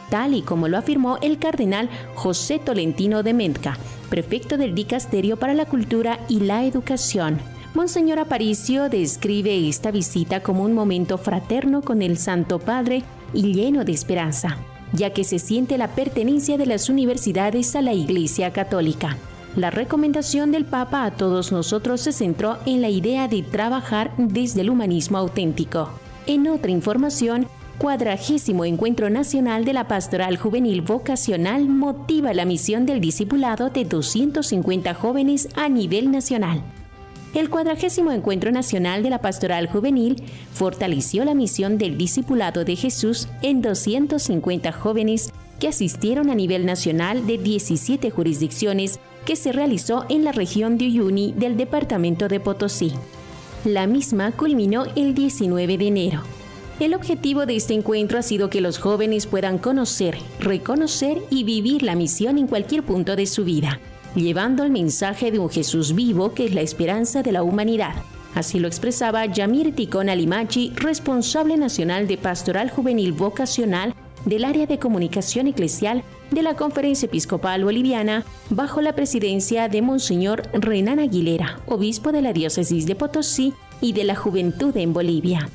[0.10, 3.78] tal y como lo afirmó el cardenal José Tolentino de Mentka,
[4.10, 7.38] prefecto del Dicasterio para la Cultura y la Educación.
[7.76, 13.86] Monseñor Aparicio describe esta visita como un momento fraterno con el Santo Padre y lleno
[13.86, 14.58] de esperanza
[14.94, 19.18] ya que se siente la pertenencia de las universidades a la Iglesia Católica.
[19.56, 24.62] La recomendación del Papa a todos nosotros se centró en la idea de trabajar desde
[24.62, 25.90] el humanismo auténtico.
[26.28, 27.48] En otra información,
[27.80, 34.94] cuadragésimo Encuentro Nacional de la Pastoral Juvenil Vocacional motiva la misión del discipulado de 250
[34.94, 36.62] jóvenes a nivel nacional.
[37.36, 43.28] El cuadragésimo Encuentro Nacional de la Pastoral Juvenil fortaleció la misión del Discipulado de Jesús
[43.44, 50.24] en 250 jóvenes que asistieron a nivel nacional de 17 jurisdicciones que se realizó en
[50.24, 52.94] la región de Uyuni del departamento de Potosí.
[53.64, 56.22] La misma culminó el 19 de enero.
[56.80, 61.84] El objetivo de este encuentro ha sido que los jóvenes puedan conocer, reconocer y vivir
[61.84, 63.80] la misión en cualquier punto de su vida
[64.16, 67.96] llevando el mensaje de un Jesús vivo que es la esperanza de la humanidad.
[68.36, 73.94] Así lo expresaba Yamir Ticón Alimachi, responsable nacional de Pastoral Juvenil Vocacional
[74.26, 80.44] del área de comunicación eclesial de la Conferencia Episcopal Boliviana, bajo la presidencia de Monseñor
[80.54, 85.50] Renan Aguilera, obispo de la diócesis de Potosí y de la Juventud en Bolivia.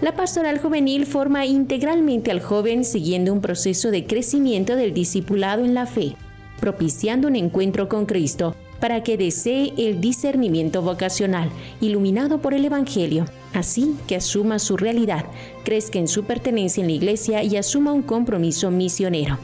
[0.00, 5.74] La pastoral juvenil forma integralmente al joven siguiendo un proceso de crecimiento del discipulado en
[5.74, 6.16] la fe,
[6.60, 11.50] propiciando un encuentro con Cristo para que desee el discernimiento vocacional,
[11.80, 15.24] iluminado por el Evangelio, Así que asuma su realidad,
[15.64, 19.38] crezca en su pertenencia en la iglesia y asuma un compromiso misionero.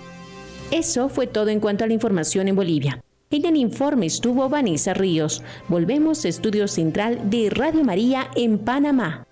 [0.71, 3.03] Eso fue todo en cuanto a la información en Bolivia.
[3.31, 5.43] En el informe estuvo Vanessa Ríos.
[5.69, 9.26] Volvemos a Estudio Central de Radio María en Panamá.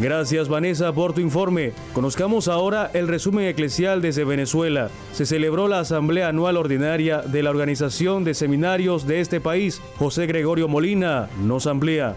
[0.00, 1.72] Gracias Vanessa por tu informe.
[1.92, 4.90] Conozcamos ahora el resumen eclesial desde Venezuela.
[5.12, 9.82] Se celebró la Asamblea Anual Ordinaria de la Organización de Seminarios de este país.
[9.96, 12.14] José Gregorio Molina nos amplía.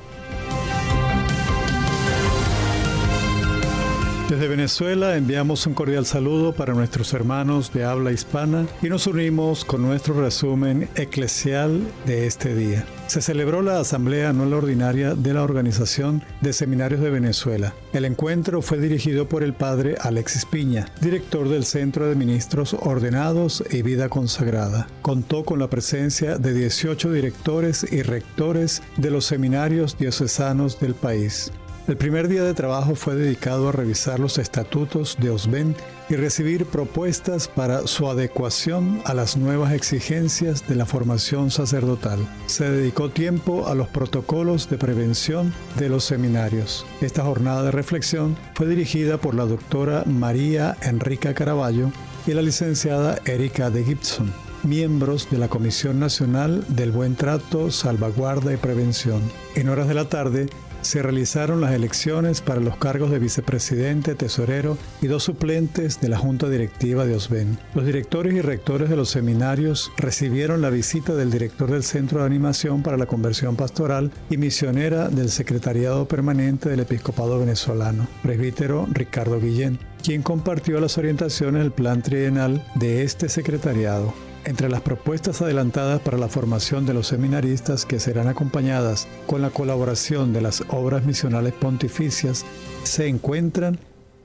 [4.31, 9.65] Desde Venezuela enviamos un cordial saludo para nuestros hermanos de habla hispana y nos unimos
[9.65, 12.85] con nuestro resumen eclesial de este día.
[13.07, 17.73] Se celebró la Asamblea Anual Ordinaria de la Organización de Seminarios de Venezuela.
[17.91, 23.61] El encuentro fue dirigido por el padre Alexis Piña, director del Centro de Ministros Ordenados
[23.69, 24.87] y Vida Consagrada.
[25.01, 31.51] Contó con la presencia de 18 directores y rectores de los seminarios diocesanos del país.
[31.87, 35.75] El primer día de trabajo fue dedicado a revisar los estatutos de OSBEN
[36.09, 42.19] y recibir propuestas para su adecuación a las nuevas exigencias de la formación sacerdotal.
[42.45, 46.85] Se dedicó tiempo a los protocolos de prevención de los seminarios.
[47.01, 51.91] Esta jornada de reflexión fue dirigida por la doctora María Enrica Caraballo
[52.27, 54.31] y la licenciada Erika de Gibson
[54.63, 59.19] miembros de la Comisión Nacional del Buen Trato, Salvaguarda y Prevención.
[59.55, 60.49] En horas de la tarde
[60.81, 66.17] se realizaron las elecciones para los cargos de vicepresidente, tesorero y dos suplentes de la
[66.17, 67.57] Junta Directiva de OSBEN.
[67.73, 72.25] Los directores y rectores de los seminarios recibieron la visita del director del Centro de
[72.25, 79.39] Animación para la Conversión Pastoral y misionera del Secretariado Permanente del Episcopado Venezolano, presbítero Ricardo
[79.39, 84.13] Guillén, quien compartió las orientaciones del plan trienal de este secretariado.
[84.43, 89.51] Entre las propuestas adelantadas para la formación de los seminaristas que serán acompañadas con la
[89.51, 92.43] colaboración de las obras misionales pontificias
[92.83, 93.77] se encuentran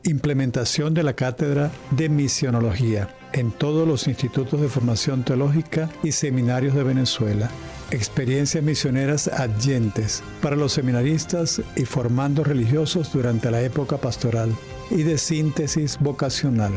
[0.05, 6.75] implementación de la cátedra de misionología en todos los institutos de formación teológica y seminarios
[6.75, 7.51] de Venezuela,
[7.91, 14.55] experiencias misioneras adyentes para los seminaristas y formando religiosos durante la época pastoral
[14.91, 16.73] y de síntesis vocacional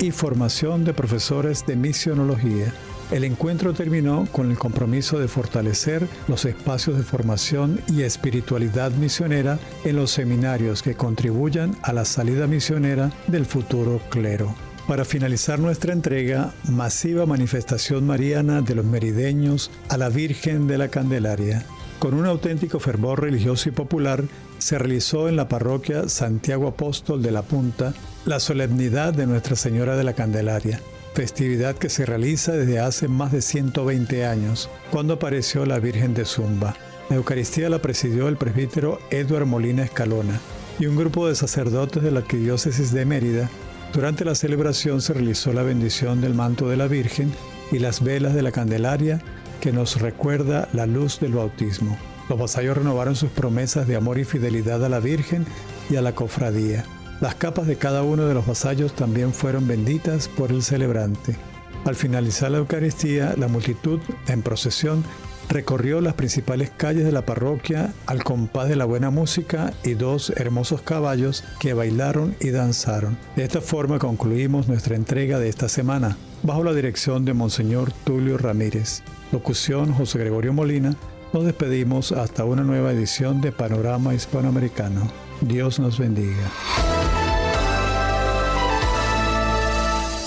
[0.00, 2.72] y formación de profesores de misionología.
[3.10, 9.58] El encuentro terminó con el compromiso de fortalecer los espacios de formación y espiritualidad misionera
[9.84, 14.54] en los seminarios que contribuyan a la salida misionera del futuro clero.
[14.86, 20.88] Para finalizar nuestra entrega, masiva manifestación mariana de los merideños a la Virgen de la
[20.88, 21.64] Candelaria.
[21.98, 24.24] Con un auténtico fervor religioso y popular,
[24.58, 27.92] se realizó en la parroquia Santiago Apóstol de la Punta
[28.26, 30.80] la solemnidad de Nuestra Señora de la Candelaria,
[31.14, 36.26] festividad que se realiza desde hace más de 120 años, cuando apareció la Virgen de
[36.26, 36.74] Zumba.
[37.08, 40.38] La Eucaristía la presidió el presbítero Edward Molina Escalona
[40.78, 43.50] y un grupo de sacerdotes de la Arquidiócesis de Mérida.
[43.94, 47.32] Durante la celebración se realizó la bendición del manto de la Virgen
[47.72, 49.22] y las velas de la Candelaria
[49.60, 51.98] que nos recuerda la luz del bautismo.
[52.28, 55.46] Los vasallos renovaron sus promesas de amor y fidelidad a la Virgen
[55.88, 56.84] y a la cofradía.
[57.20, 61.36] Las capas de cada uno de los vasallos también fueron benditas por el celebrante.
[61.84, 65.04] Al finalizar la Eucaristía, la multitud, en procesión,
[65.50, 70.30] recorrió las principales calles de la parroquia al compás de la buena música y dos
[70.36, 73.18] hermosos caballos que bailaron y danzaron.
[73.36, 78.38] De esta forma concluimos nuestra entrega de esta semana, bajo la dirección de Monseñor Tulio
[78.38, 79.02] Ramírez.
[79.32, 80.94] Locución José Gregorio Molina.
[81.32, 85.10] Nos despedimos hasta una nueva edición de Panorama Hispanoamericano.
[85.40, 86.50] Dios nos bendiga.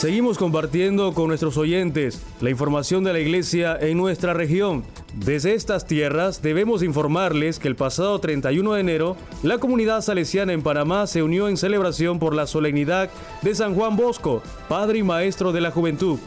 [0.04, 4.84] Seguimos compartiendo con nuestros oyentes la información de la iglesia en nuestra región.
[5.14, 10.62] Desde estas tierras debemos informarles que el pasado 31 de enero la comunidad salesiana en
[10.62, 13.12] Panamá se unió en celebración por la solemnidad
[13.44, 16.20] de San Juan Bosco, padre y maestro de la juventud.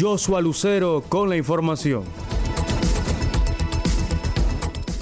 [0.00, 2.04] Joshua Lucero con la información.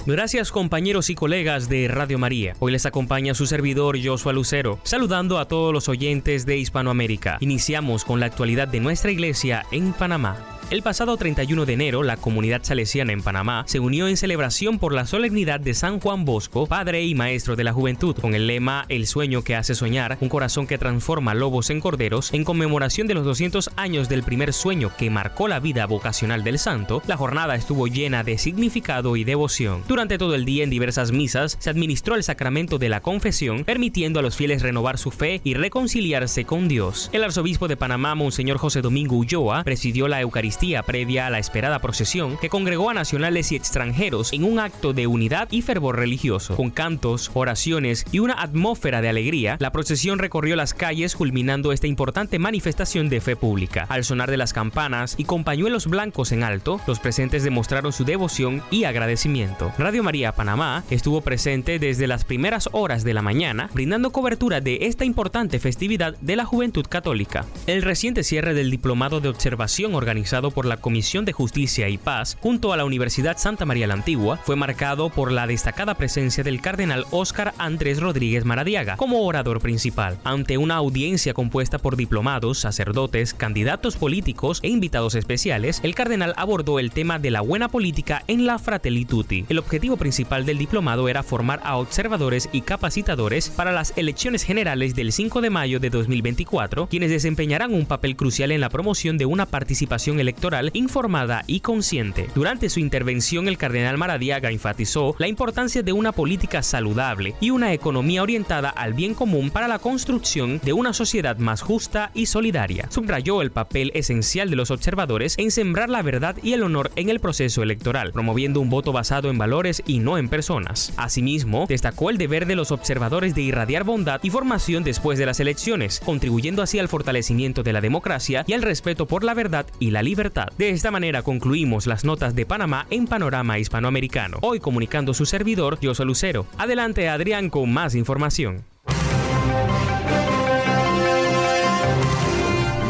[0.07, 2.55] Gracias compañeros y colegas de Radio María.
[2.61, 7.39] Hoy les acompaña su servidor Joshua Lucero, saludando a todos los oyentes de Hispanoamérica.
[7.41, 10.56] Iniciamos con la actualidad de nuestra iglesia en Panamá.
[10.69, 14.93] El pasado 31 de enero, la comunidad salesiana en Panamá se unió en celebración por
[14.93, 18.85] la solemnidad de San Juan Bosco, padre y maestro de la juventud, con el lema
[18.89, 23.15] El sueño que hace soñar, un corazón que transforma lobos en corderos, en conmemoración de
[23.15, 27.01] los 200 años del primer sueño que marcó la vida vocacional del santo.
[27.07, 29.85] La jornada estuvo llena de significado y devoción.
[29.87, 34.19] Durante todo el día en diversas misas se administró el sacramento de la confesión, permitiendo
[34.19, 37.09] a los fieles renovar su fe y reconciliarse con Dios.
[37.13, 41.39] El arzobispo de Panamá, Monseñor José Domingo Ulloa, presidió la Eucaristía Eucaristía previa a la
[41.39, 45.97] esperada procesión que congregó a nacionales y extranjeros en un acto de unidad y fervor
[45.97, 46.57] religioso.
[46.57, 51.89] Con cantos, oraciones y una atmósfera de alegría, la procesión recorrió las calles culminando esta
[51.89, 53.85] importante manifestación de fe pública.
[53.91, 58.07] Al sonar de las campanas y con pañuelos blancos en alto, los presentes demostraron su
[58.07, 59.73] devoción y agradecimiento.
[59.77, 64.87] Radio María Panamá estuvo presente desde las primeras horas de la mañana, brindando cobertura de
[64.87, 67.45] esta importante festividad de la juventud católica.
[67.67, 72.37] El reciente cierre del Diplomado de Observación organizado por la Comisión de Justicia y Paz
[72.41, 76.61] junto a la Universidad Santa María la Antigua fue marcado por la destacada presencia del
[76.61, 80.19] cardenal Óscar Andrés Rodríguez Maradiaga como orador principal.
[80.25, 86.79] Ante una audiencia compuesta por diplomados, sacerdotes, candidatos políticos e invitados especiales, el cardenal abordó
[86.79, 89.45] el tema de la buena política en la Fratelli Tutti.
[89.49, 94.95] El objetivo principal del diplomado era formar a observadores y capacitadores para las elecciones generales
[94.95, 99.27] del 5 de mayo de 2024, quienes desempeñarán un papel crucial en la promoción de
[99.27, 100.36] una participación electoral
[100.75, 102.29] informada y consciente.
[102.35, 107.73] Durante su intervención, el cardenal Maradiaga enfatizó la importancia de una política saludable y una
[107.73, 112.89] economía orientada al bien común para la construcción de una sociedad más justa y solidaria.
[112.91, 117.09] Subrayó el papel esencial de los observadores en sembrar la verdad y el honor en
[117.09, 120.93] el proceso electoral, promoviendo un voto basado en valores y no en personas.
[120.97, 125.41] Asimismo, destacó el deber de los observadores de irradiar bondad y formación después de las
[125.41, 129.91] elecciones, contribuyendo así al fortalecimiento de la democracia y al respeto por la verdad y
[129.91, 130.26] la libertad.
[130.59, 134.39] De esta manera concluimos las notas de Panamá en Panorama Hispanoamericano.
[134.43, 136.47] Hoy comunicando su servidor, yo soy Lucero.
[136.59, 138.65] Adelante Adrián con más información.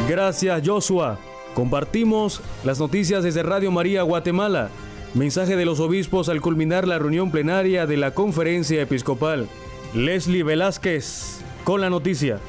[0.08, 1.18] Gracias Joshua.
[1.54, 4.70] Compartimos las noticias desde Radio María Guatemala.
[5.14, 9.48] Mensaje de los obispos al culminar la reunión plenaria de la conferencia episcopal.
[9.94, 12.40] Leslie Velázquez con la noticia.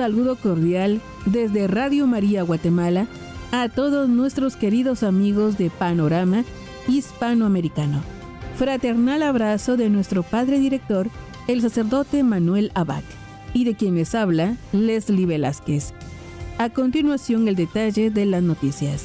[0.00, 3.06] Saludo cordial desde Radio María Guatemala
[3.52, 6.42] a todos nuestros queridos amigos de Panorama
[6.88, 8.00] Hispanoamericano.
[8.56, 11.10] Fraternal abrazo de nuestro padre director,
[11.48, 13.02] el sacerdote Manuel Abad,
[13.52, 15.92] y de quien les habla, Leslie Velázquez.
[16.56, 19.04] A continuación, el detalle de las noticias.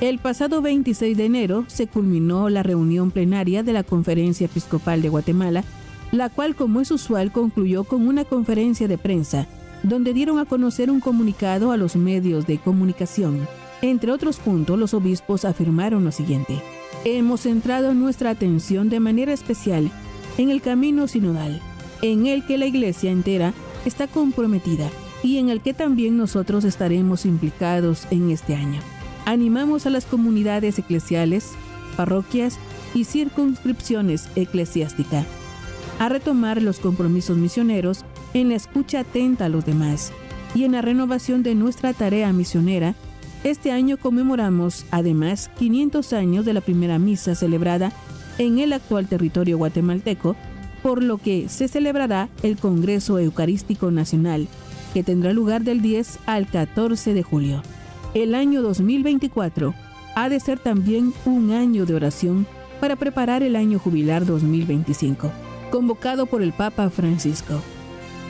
[0.00, 5.08] El pasado 26 de enero se culminó la reunión plenaria de la Conferencia Episcopal de
[5.08, 5.64] Guatemala,
[6.12, 9.48] la cual, como es usual, concluyó con una conferencia de prensa,
[9.88, 13.46] donde dieron a conocer un comunicado a los medios de comunicación.
[13.82, 16.60] Entre otros puntos, los obispos afirmaron lo siguiente.
[17.04, 19.90] Hemos centrado nuestra atención de manera especial
[20.38, 21.60] en el camino sinodal,
[22.02, 24.90] en el que la Iglesia entera está comprometida
[25.22, 28.80] y en el que también nosotros estaremos implicados en este año.
[29.24, 31.52] Animamos a las comunidades eclesiales,
[31.96, 32.58] parroquias
[32.94, 35.26] y circunscripciones eclesiásticas
[35.98, 38.04] a retomar los compromisos misioneros
[38.34, 40.12] en la escucha atenta a los demás
[40.54, 42.94] y en la renovación de nuestra tarea misionera
[43.46, 47.92] este año conmemoramos, además, 500 años de la primera misa celebrada
[48.38, 50.34] en el actual territorio guatemalteco,
[50.82, 54.48] por lo que se celebrará el Congreso Eucarístico Nacional,
[54.92, 57.62] que tendrá lugar del 10 al 14 de julio.
[58.14, 59.74] El año 2024
[60.16, 62.48] ha de ser también un año de oración
[62.80, 65.30] para preparar el año jubilar 2025,
[65.70, 67.62] convocado por el Papa Francisco.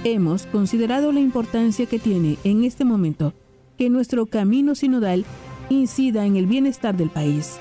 [0.08, 3.34] Hemos considerado la importancia que tiene en este momento
[3.76, 5.24] que nuestro camino sinodal
[5.68, 7.58] incida en el bienestar del país.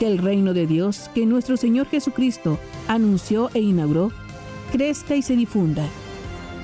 [0.00, 2.58] Que el reino de Dios que nuestro Señor Jesucristo
[2.88, 4.10] anunció e inauguró
[4.72, 5.86] crezca y se difunda.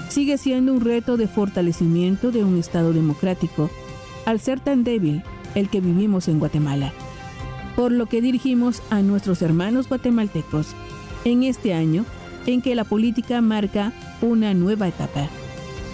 [0.09, 3.71] Sigue siendo un reto de fortalecimiento de un Estado democrático,
[4.25, 5.23] al ser tan débil
[5.55, 6.93] el que vivimos en Guatemala.
[7.77, 10.75] Por lo que dirigimos a nuestros hermanos guatemaltecos
[11.25, 12.05] en este año
[12.47, 13.93] en que la política marca
[14.23, 15.29] una nueva etapa.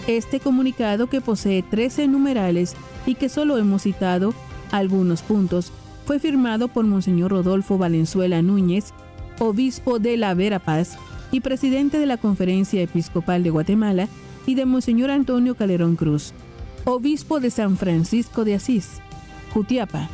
[0.06, 2.74] Este comunicado, que posee 13 numerales
[3.06, 4.34] y que solo hemos citado
[4.70, 5.72] algunos puntos,
[6.04, 8.92] fue firmado por Monseñor Rodolfo Valenzuela Núñez,
[9.38, 10.98] obispo de la Verapaz
[11.30, 14.08] y presidente de la Conferencia Episcopal de Guatemala,
[14.46, 16.32] y de Monseñor Antonio Calderón Cruz,
[16.84, 19.00] obispo de San Francisco de Asís,
[19.52, 20.08] Jutiapa,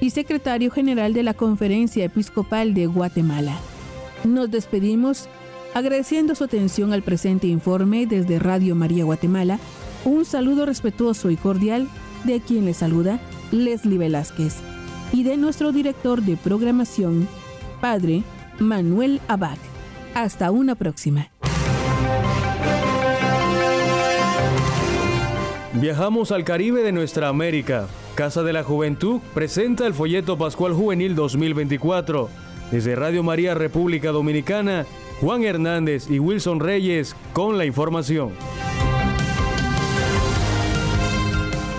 [0.00, 3.56] y secretario general de la Conferencia Episcopal de Guatemala.
[4.24, 5.28] Nos despedimos
[5.74, 9.58] Agradeciendo su atención al presente informe desde Radio María Guatemala,
[10.04, 11.88] un saludo respetuoso y cordial
[12.24, 13.20] de quien le saluda
[13.52, 14.56] Leslie Velázquez
[15.12, 17.26] y de nuestro director de programación,
[17.80, 18.22] Padre
[18.58, 19.56] Manuel Abad.
[20.14, 21.30] Hasta una próxima.
[25.72, 27.88] Viajamos al Caribe de nuestra América.
[28.14, 32.28] Casa de la Juventud presenta el folleto Pascual Juvenil 2024.
[32.70, 34.84] Desde Radio María República Dominicana,
[35.20, 38.32] Juan Hernández y Wilson Reyes con la información.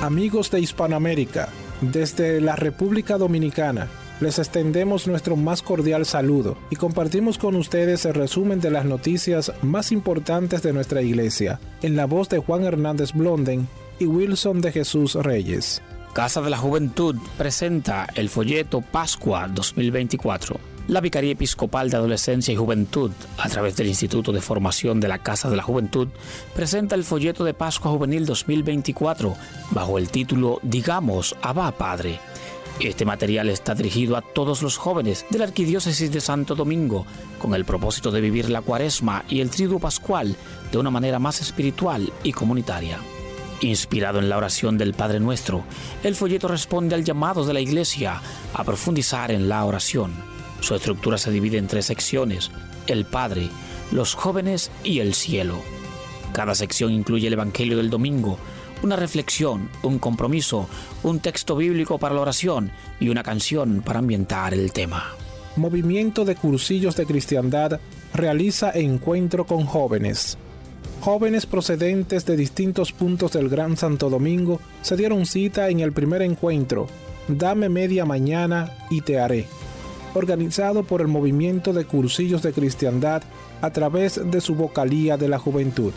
[0.01, 1.49] Amigos de Hispanoamérica,
[1.81, 3.87] desde la República Dominicana,
[4.19, 9.51] les extendemos nuestro más cordial saludo y compartimos con ustedes el resumen de las noticias
[9.61, 13.67] más importantes de nuestra iglesia, en la voz de Juan Hernández Blonden
[13.99, 15.81] y Wilson de Jesús Reyes.
[16.13, 20.72] Casa de la Juventud presenta el folleto Pascua 2024.
[20.87, 25.19] La Vicaría Episcopal de Adolescencia y Juventud, a través del Instituto de Formación de la
[25.19, 26.09] Casa de la Juventud,
[26.53, 29.33] presenta el folleto de Pascua Juvenil 2024
[29.71, 32.19] bajo el título Digamos, Abba Padre.
[32.81, 37.05] Este material está dirigido a todos los jóvenes de la Arquidiócesis de Santo Domingo,
[37.39, 40.35] con el propósito de vivir la cuaresma y el triduo pascual
[40.69, 42.97] de una manera más espiritual y comunitaria.
[43.61, 45.63] Inspirado en la oración del Padre Nuestro,
[46.03, 48.21] el folleto responde al llamado de la Iglesia
[48.53, 50.32] a profundizar en la oración.
[50.63, 52.49] Su estructura se divide en tres secciones,
[52.87, 53.49] el Padre,
[53.91, 55.57] los jóvenes y el cielo.
[56.31, 58.37] Cada sección incluye el Evangelio del Domingo,
[58.81, 60.69] una reflexión, un compromiso,
[61.03, 65.11] un texto bíblico para la oración y una canción para ambientar el tema.
[65.57, 67.81] Movimiento de Cursillos de Cristiandad
[68.13, 70.37] realiza encuentro con jóvenes.
[71.01, 76.21] Jóvenes procedentes de distintos puntos del Gran Santo Domingo se dieron cita en el primer
[76.21, 76.87] encuentro,
[77.27, 79.47] Dame media mañana y te haré,
[80.13, 83.23] organizado por el Movimiento de Cursillos de Cristiandad
[83.61, 85.93] a través de su vocalía de la juventud.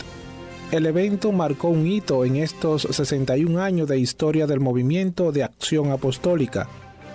[0.72, 5.92] El evento marcó un hito en estos 61 años de historia del movimiento de acción
[5.92, 6.68] apostólica,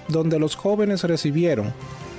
[0.07, 1.73] donde los jóvenes recibieron,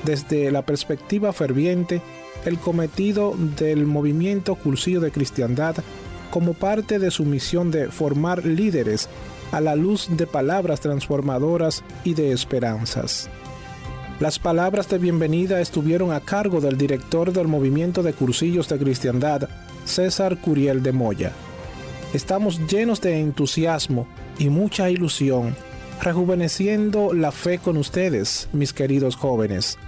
[0.04, 2.02] desde la perspectiva ferviente,
[2.44, 5.76] el cometido del movimiento cursillo de cristiandad
[6.30, 9.08] como parte de su misión de formar líderes
[9.52, 13.30] a la luz de palabras transformadoras y de esperanzas.
[14.20, 19.48] Las palabras de bienvenida estuvieron a cargo del director del movimiento de cursillos de cristiandad,
[19.84, 21.32] César Curiel de Moya.
[22.12, 24.06] Estamos llenos de entusiasmo
[24.38, 25.56] y mucha ilusión,
[26.00, 29.78] rejuveneciendo la fe con ustedes, mis queridos jóvenes.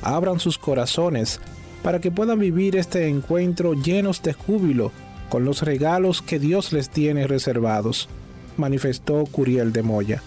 [0.00, 1.40] Abran sus corazones
[1.82, 4.90] para que puedan vivir este encuentro llenos de júbilo
[5.28, 8.08] con los regalos que Dios les tiene reservados,
[8.56, 10.22] manifestó Curiel de Moya.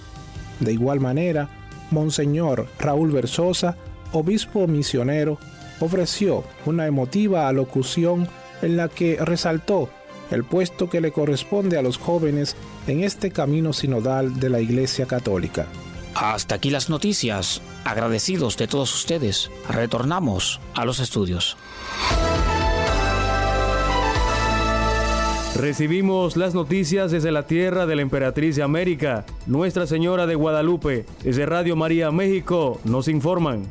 [0.60, 1.50] De igual manera,
[1.92, 3.78] Monseñor Raúl Versosa,
[4.12, 5.38] obispo misionero,
[5.80, 8.28] ofreció una emotiva alocución
[8.62, 9.90] en la que resaltó
[10.32, 12.56] el puesto que le corresponde a los jóvenes
[12.88, 15.68] en este camino sinodal de la Iglesia Católica.
[16.16, 17.62] Hasta aquí las noticias.
[17.84, 19.52] Agradecidos de todos ustedes.
[19.70, 21.58] Retornamos a los estudios.
[25.56, 31.06] Recibimos las noticias desde la tierra de la emperatriz de América, Nuestra Señora de Guadalupe.
[31.24, 33.64] Desde Radio María México nos informan.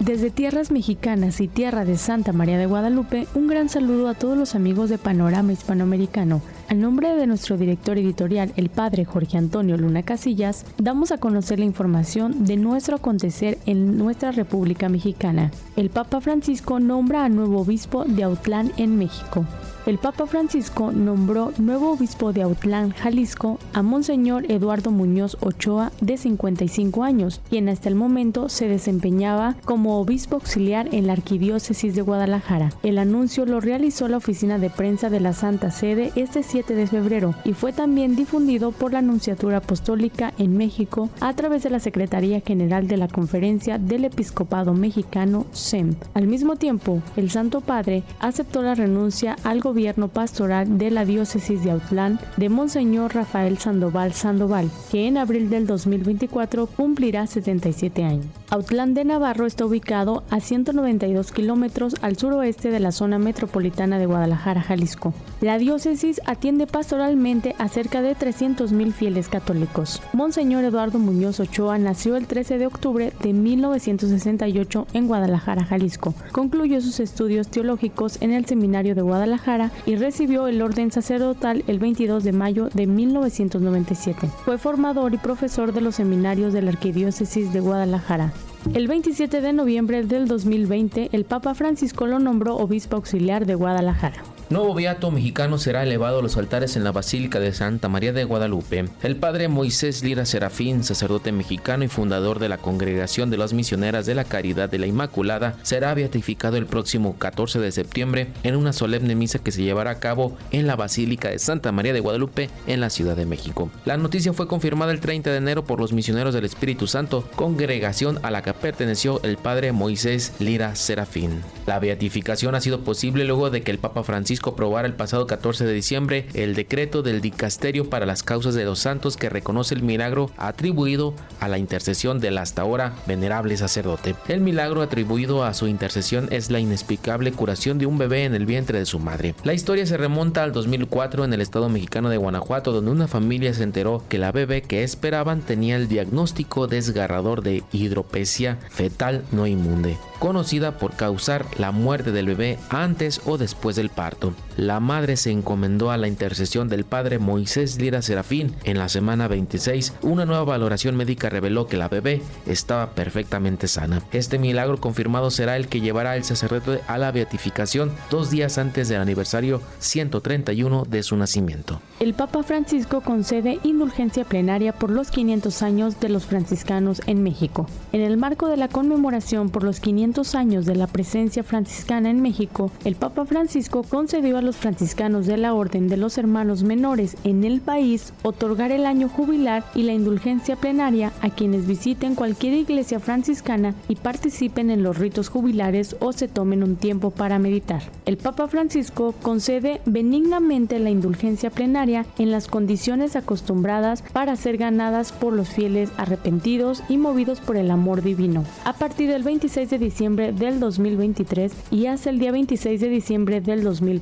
[0.00, 4.38] Desde tierras mexicanas y tierra de Santa María de Guadalupe, un gran saludo a todos
[4.38, 6.40] los amigos de Panorama Hispanoamericano.
[6.72, 11.58] Al nombre de nuestro director editorial, el padre Jorge Antonio Luna Casillas, damos a conocer
[11.58, 15.50] la información de nuestro acontecer en nuestra República Mexicana.
[15.76, 19.44] El Papa Francisco nombra a nuevo obispo de Autlán en México
[19.84, 26.16] el Papa Francisco nombró nuevo obispo de Autlán, Jalisco, a Monseñor Eduardo Muñoz Ochoa, de
[26.16, 32.02] 55 años, quien hasta el momento se desempeñaba como obispo auxiliar en la Arquidiócesis de
[32.02, 32.72] Guadalajara.
[32.84, 36.86] El anuncio lo realizó la oficina de prensa de la Santa Sede este 7 de
[36.86, 41.80] febrero y fue también difundido por la Anunciatura Apostólica en México a través de la
[41.80, 45.96] Secretaría General de la Conferencia del Episcopado Mexicano, SEM.
[46.14, 49.71] Al mismo tiempo, el Santo Padre aceptó la renuncia al gobierno
[50.12, 55.66] pastoral de la diócesis de Autlán de Monseñor Rafael Sandoval Sandoval, que en abril del
[55.66, 58.26] 2024 cumplirá 77 años.
[58.50, 64.04] Autlán de Navarro está ubicado a 192 kilómetros al suroeste de la zona metropolitana de
[64.04, 65.14] Guadalajara, Jalisco.
[65.40, 70.02] La diócesis atiende pastoralmente a cerca de 300.000 fieles católicos.
[70.12, 76.14] Monseñor Eduardo Muñoz Ochoa nació el 13 de octubre de 1968 en Guadalajara, Jalisco.
[76.32, 81.78] Concluyó sus estudios teológicos en el Seminario de Guadalajara y recibió el orden sacerdotal el
[81.78, 84.28] 22 de mayo de 1997.
[84.44, 88.32] Fue formador y profesor de los seminarios de la Arquidiócesis de Guadalajara.
[88.74, 94.31] El 27 de noviembre del 2020, el Papa Francisco lo nombró obispo auxiliar de Guadalajara.
[94.52, 98.24] Nuevo beato mexicano será elevado a los altares en la Basílica de Santa María de
[98.24, 98.84] Guadalupe.
[99.02, 104.04] El padre Moisés Lira Serafín, sacerdote mexicano y fundador de la Congregación de las Misioneras
[104.04, 108.74] de la Caridad de la Inmaculada, será beatificado el próximo 14 de septiembre en una
[108.74, 112.50] solemne misa que se llevará a cabo en la Basílica de Santa María de Guadalupe
[112.66, 113.70] en la Ciudad de México.
[113.86, 118.18] La noticia fue confirmada el 30 de enero por los misioneros del Espíritu Santo, congregación
[118.22, 121.40] a la que perteneció el padre Moisés Lira Serafín.
[121.64, 125.28] La beatificación ha sido posible luego de que el Papa Francisco Francisco aprobara el pasado
[125.28, 129.72] 14 de diciembre el decreto del Dicasterio para las Causas de los Santos que reconoce
[129.74, 134.16] el milagro atribuido a la intercesión del hasta ahora venerable sacerdote.
[134.26, 138.44] El milagro atribuido a su intercesión es la inexplicable curación de un bebé en el
[138.44, 139.36] vientre de su madre.
[139.44, 143.54] La historia se remonta al 2004 en el estado mexicano de Guanajuato, donde una familia
[143.54, 149.46] se enteró que la bebé que esperaban tenía el diagnóstico desgarrador de hidropesia fetal no
[149.46, 154.31] inmunde conocida por causar la muerte del bebé antes o después del parto.
[154.56, 158.54] La madre se encomendó a la intercesión del padre Moisés Lira Serafín.
[158.64, 164.02] En la semana 26, una nueva valoración médica reveló que la bebé estaba perfectamente sana.
[164.12, 168.88] Este milagro confirmado será el que llevará al sacerdote a la beatificación dos días antes
[168.88, 171.80] del aniversario 131 de su nacimiento.
[172.00, 177.66] El Papa Francisco concede indulgencia plenaria por los 500 años de los franciscanos en México.
[177.92, 182.20] En el marco de la conmemoración por los 500 años de la presencia franciscana en
[182.20, 183.82] México, el Papa Francisco
[184.22, 188.86] a los franciscanos de la Orden de los Hermanos Menores en el país otorgar el
[188.86, 194.84] año jubilar y la indulgencia plenaria a quienes visiten cualquier iglesia franciscana y participen en
[194.84, 197.82] los ritos jubilares o se tomen un tiempo para meditar.
[198.06, 205.10] El Papa Francisco concede benignamente la indulgencia plenaria en las condiciones acostumbradas para ser ganadas
[205.10, 208.44] por los fieles arrepentidos y movidos por el amor divino.
[208.64, 213.40] A partir del 26 de diciembre del 2023 y hasta el día 26 de diciembre
[213.40, 214.01] del 2024.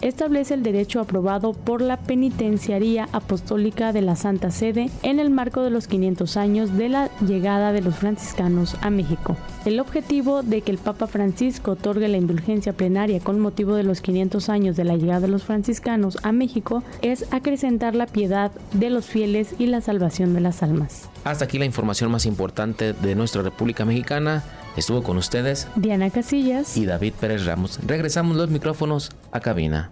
[0.00, 5.62] Establece el derecho aprobado por la Penitenciaría Apostólica de la Santa Sede en el marco
[5.62, 9.36] de los 500 años de la llegada de los franciscanos a México.
[9.64, 14.00] El objetivo de que el Papa Francisco otorgue la indulgencia plenaria con motivo de los
[14.00, 18.90] 500 años de la llegada de los franciscanos a México es acrecentar la piedad de
[18.90, 21.08] los fieles y la salvación de las almas.
[21.24, 24.44] Hasta aquí la información más importante de nuestra República Mexicana.
[24.76, 27.80] Estuvo con ustedes Diana Casillas y David Pérez Ramos.
[27.86, 29.90] Regresamos los micrófonos a cabina.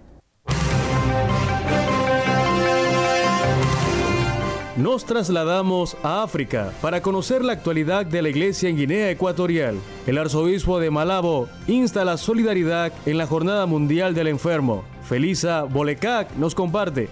[4.76, 9.78] Nos trasladamos a África para conocer la actualidad de la iglesia en Guinea Ecuatorial.
[10.04, 14.82] El arzobispo de Malabo insta la solidaridad en la Jornada Mundial del Enfermo.
[15.02, 17.08] Felisa Bolecac nos comparte.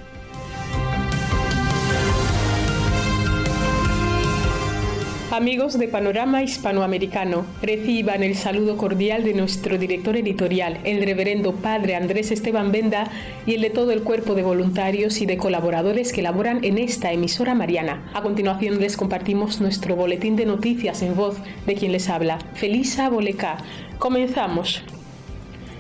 [5.32, 11.96] Amigos de Panorama Hispanoamericano, reciban el saludo cordial de nuestro director editorial, el reverendo Padre
[11.96, 13.10] Andrés Esteban Benda,
[13.46, 17.12] y el de todo el cuerpo de voluntarios y de colaboradores que laboran en esta
[17.12, 18.10] emisora mariana.
[18.12, 23.08] A continuación les compartimos nuestro boletín de noticias en voz de quien les habla, Felisa
[23.08, 23.56] Boleca.
[23.98, 24.82] Comenzamos.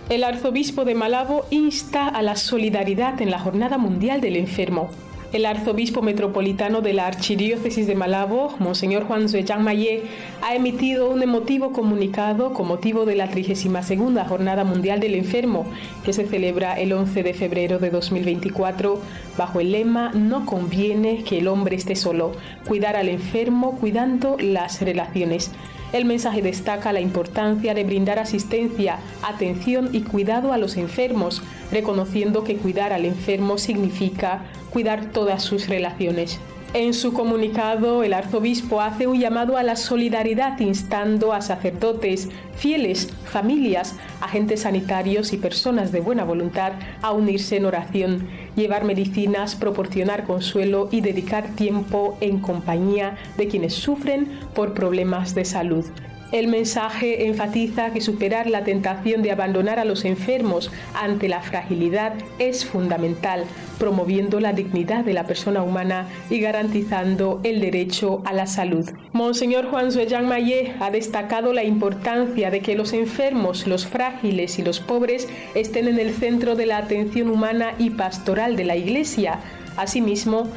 [0.08, 4.88] El arzobispo de Malabo insta a la solidaridad en la Jornada Mundial del Enfermo.
[5.32, 10.02] El arzobispo metropolitano de la Archidiócesis de Malabo, Monseñor Juan Zueyang Mayé,
[10.42, 15.64] ha emitido un emotivo comunicado con motivo de la 32 Jornada Mundial del Enfermo,
[16.04, 19.00] que se celebra el 11 de febrero de 2024,
[19.38, 22.32] bajo el lema No conviene que el hombre esté solo,
[22.68, 25.50] cuidar al enfermo cuidando las relaciones.
[25.92, 32.44] El mensaje destaca la importancia de brindar asistencia, atención y cuidado a los enfermos, reconociendo
[32.44, 36.40] que cuidar al enfermo significa cuidar todas sus relaciones.
[36.74, 43.10] En su comunicado, el arzobispo hace un llamado a la solidaridad instando a sacerdotes, fieles,
[43.26, 50.24] familias, agentes sanitarios y personas de buena voluntad a unirse en oración, llevar medicinas, proporcionar
[50.24, 55.84] consuelo y dedicar tiempo en compañía de quienes sufren por problemas de salud.
[56.32, 62.14] El mensaje enfatiza que superar la tentación de abandonar a los enfermos ante la fragilidad
[62.38, 63.44] es fundamental,
[63.78, 68.88] promoviendo la dignidad de la persona humana y garantizando el derecho a la salud.
[69.12, 74.62] Monseñor Juan Zueyang Mayé ha destacado la importancia de que los enfermos, los frágiles y
[74.62, 79.40] los pobres estén en el centro de la atención humana y pastoral de la Iglesia.
[79.76, 80.48] Asimismo,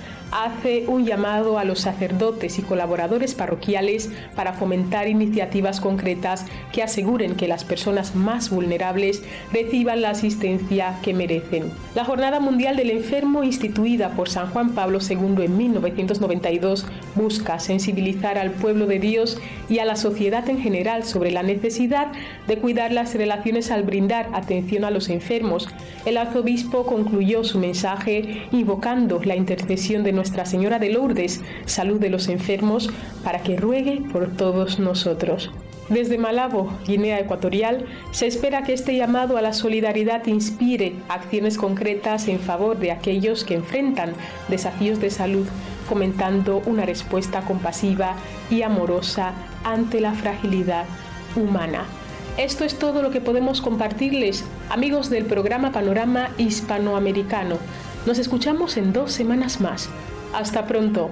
[0.43, 7.35] hace un llamado a los sacerdotes y colaboradores parroquiales para fomentar iniciativas concretas que aseguren
[7.35, 9.23] que las personas más vulnerables
[9.53, 11.71] reciban la asistencia que merecen.
[11.95, 18.37] La Jornada Mundial del Enfermo, instituida por San Juan Pablo II en 1992, busca sensibilizar
[18.37, 19.37] al pueblo de Dios
[19.69, 22.11] y a la sociedad en general sobre la necesidad
[22.45, 25.69] de cuidar las relaciones al brindar atención a los enfermos.
[26.05, 32.09] El arzobispo concluyó su mensaje invocando la intercesión de nuestra Señora de Lourdes, salud de
[32.09, 32.89] los enfermos,
[33.23, 35.51] para que ruegue por todos nosotros.
[35.87, 42.27] Desde Malabo, Guinea Ecuatorial, se espera que este llamado a la solidaridad inspire acciones concretas
[42.27, 44.13] en favor de aquellos que enfrentan
[44.47, 45.45] desafíos de salud,
[45.87, 48.15] fomentando una respuesta compasiva
[48.49, 50.85] y amorosa ante la fragilidad
[51.35, 51.85] humana.
[52.37, 57.59] Esto es todo lo que podemos compartirles, amigos del programa Panorama Hispanoamericano.
[58.07, 59.89] Nos escuchamos en dos semanas más.
[60.35, 61.11] Hasta pronto.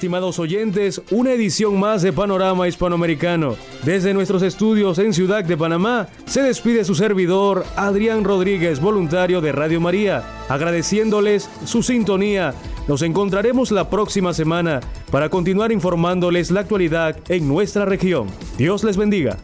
[0.00, 3.56] Estimados oyentes, una edición más de Panorama Hispanoamericano.
[3.84, 9.52] Desde nuestros estudios en Ciudad de Panamá, se despide su servidor Adrián Rodríguez, voluntario de
[9.52, 12.54] Radio María, agradeciéndoles su sintonía.
[12.88, 14.80] Nos encontraremos la próxima semana
[15.10, 18.26] para continuar informándoles la actualidad en nuestra región.
[18.56, 19.36] Dios les bendiga.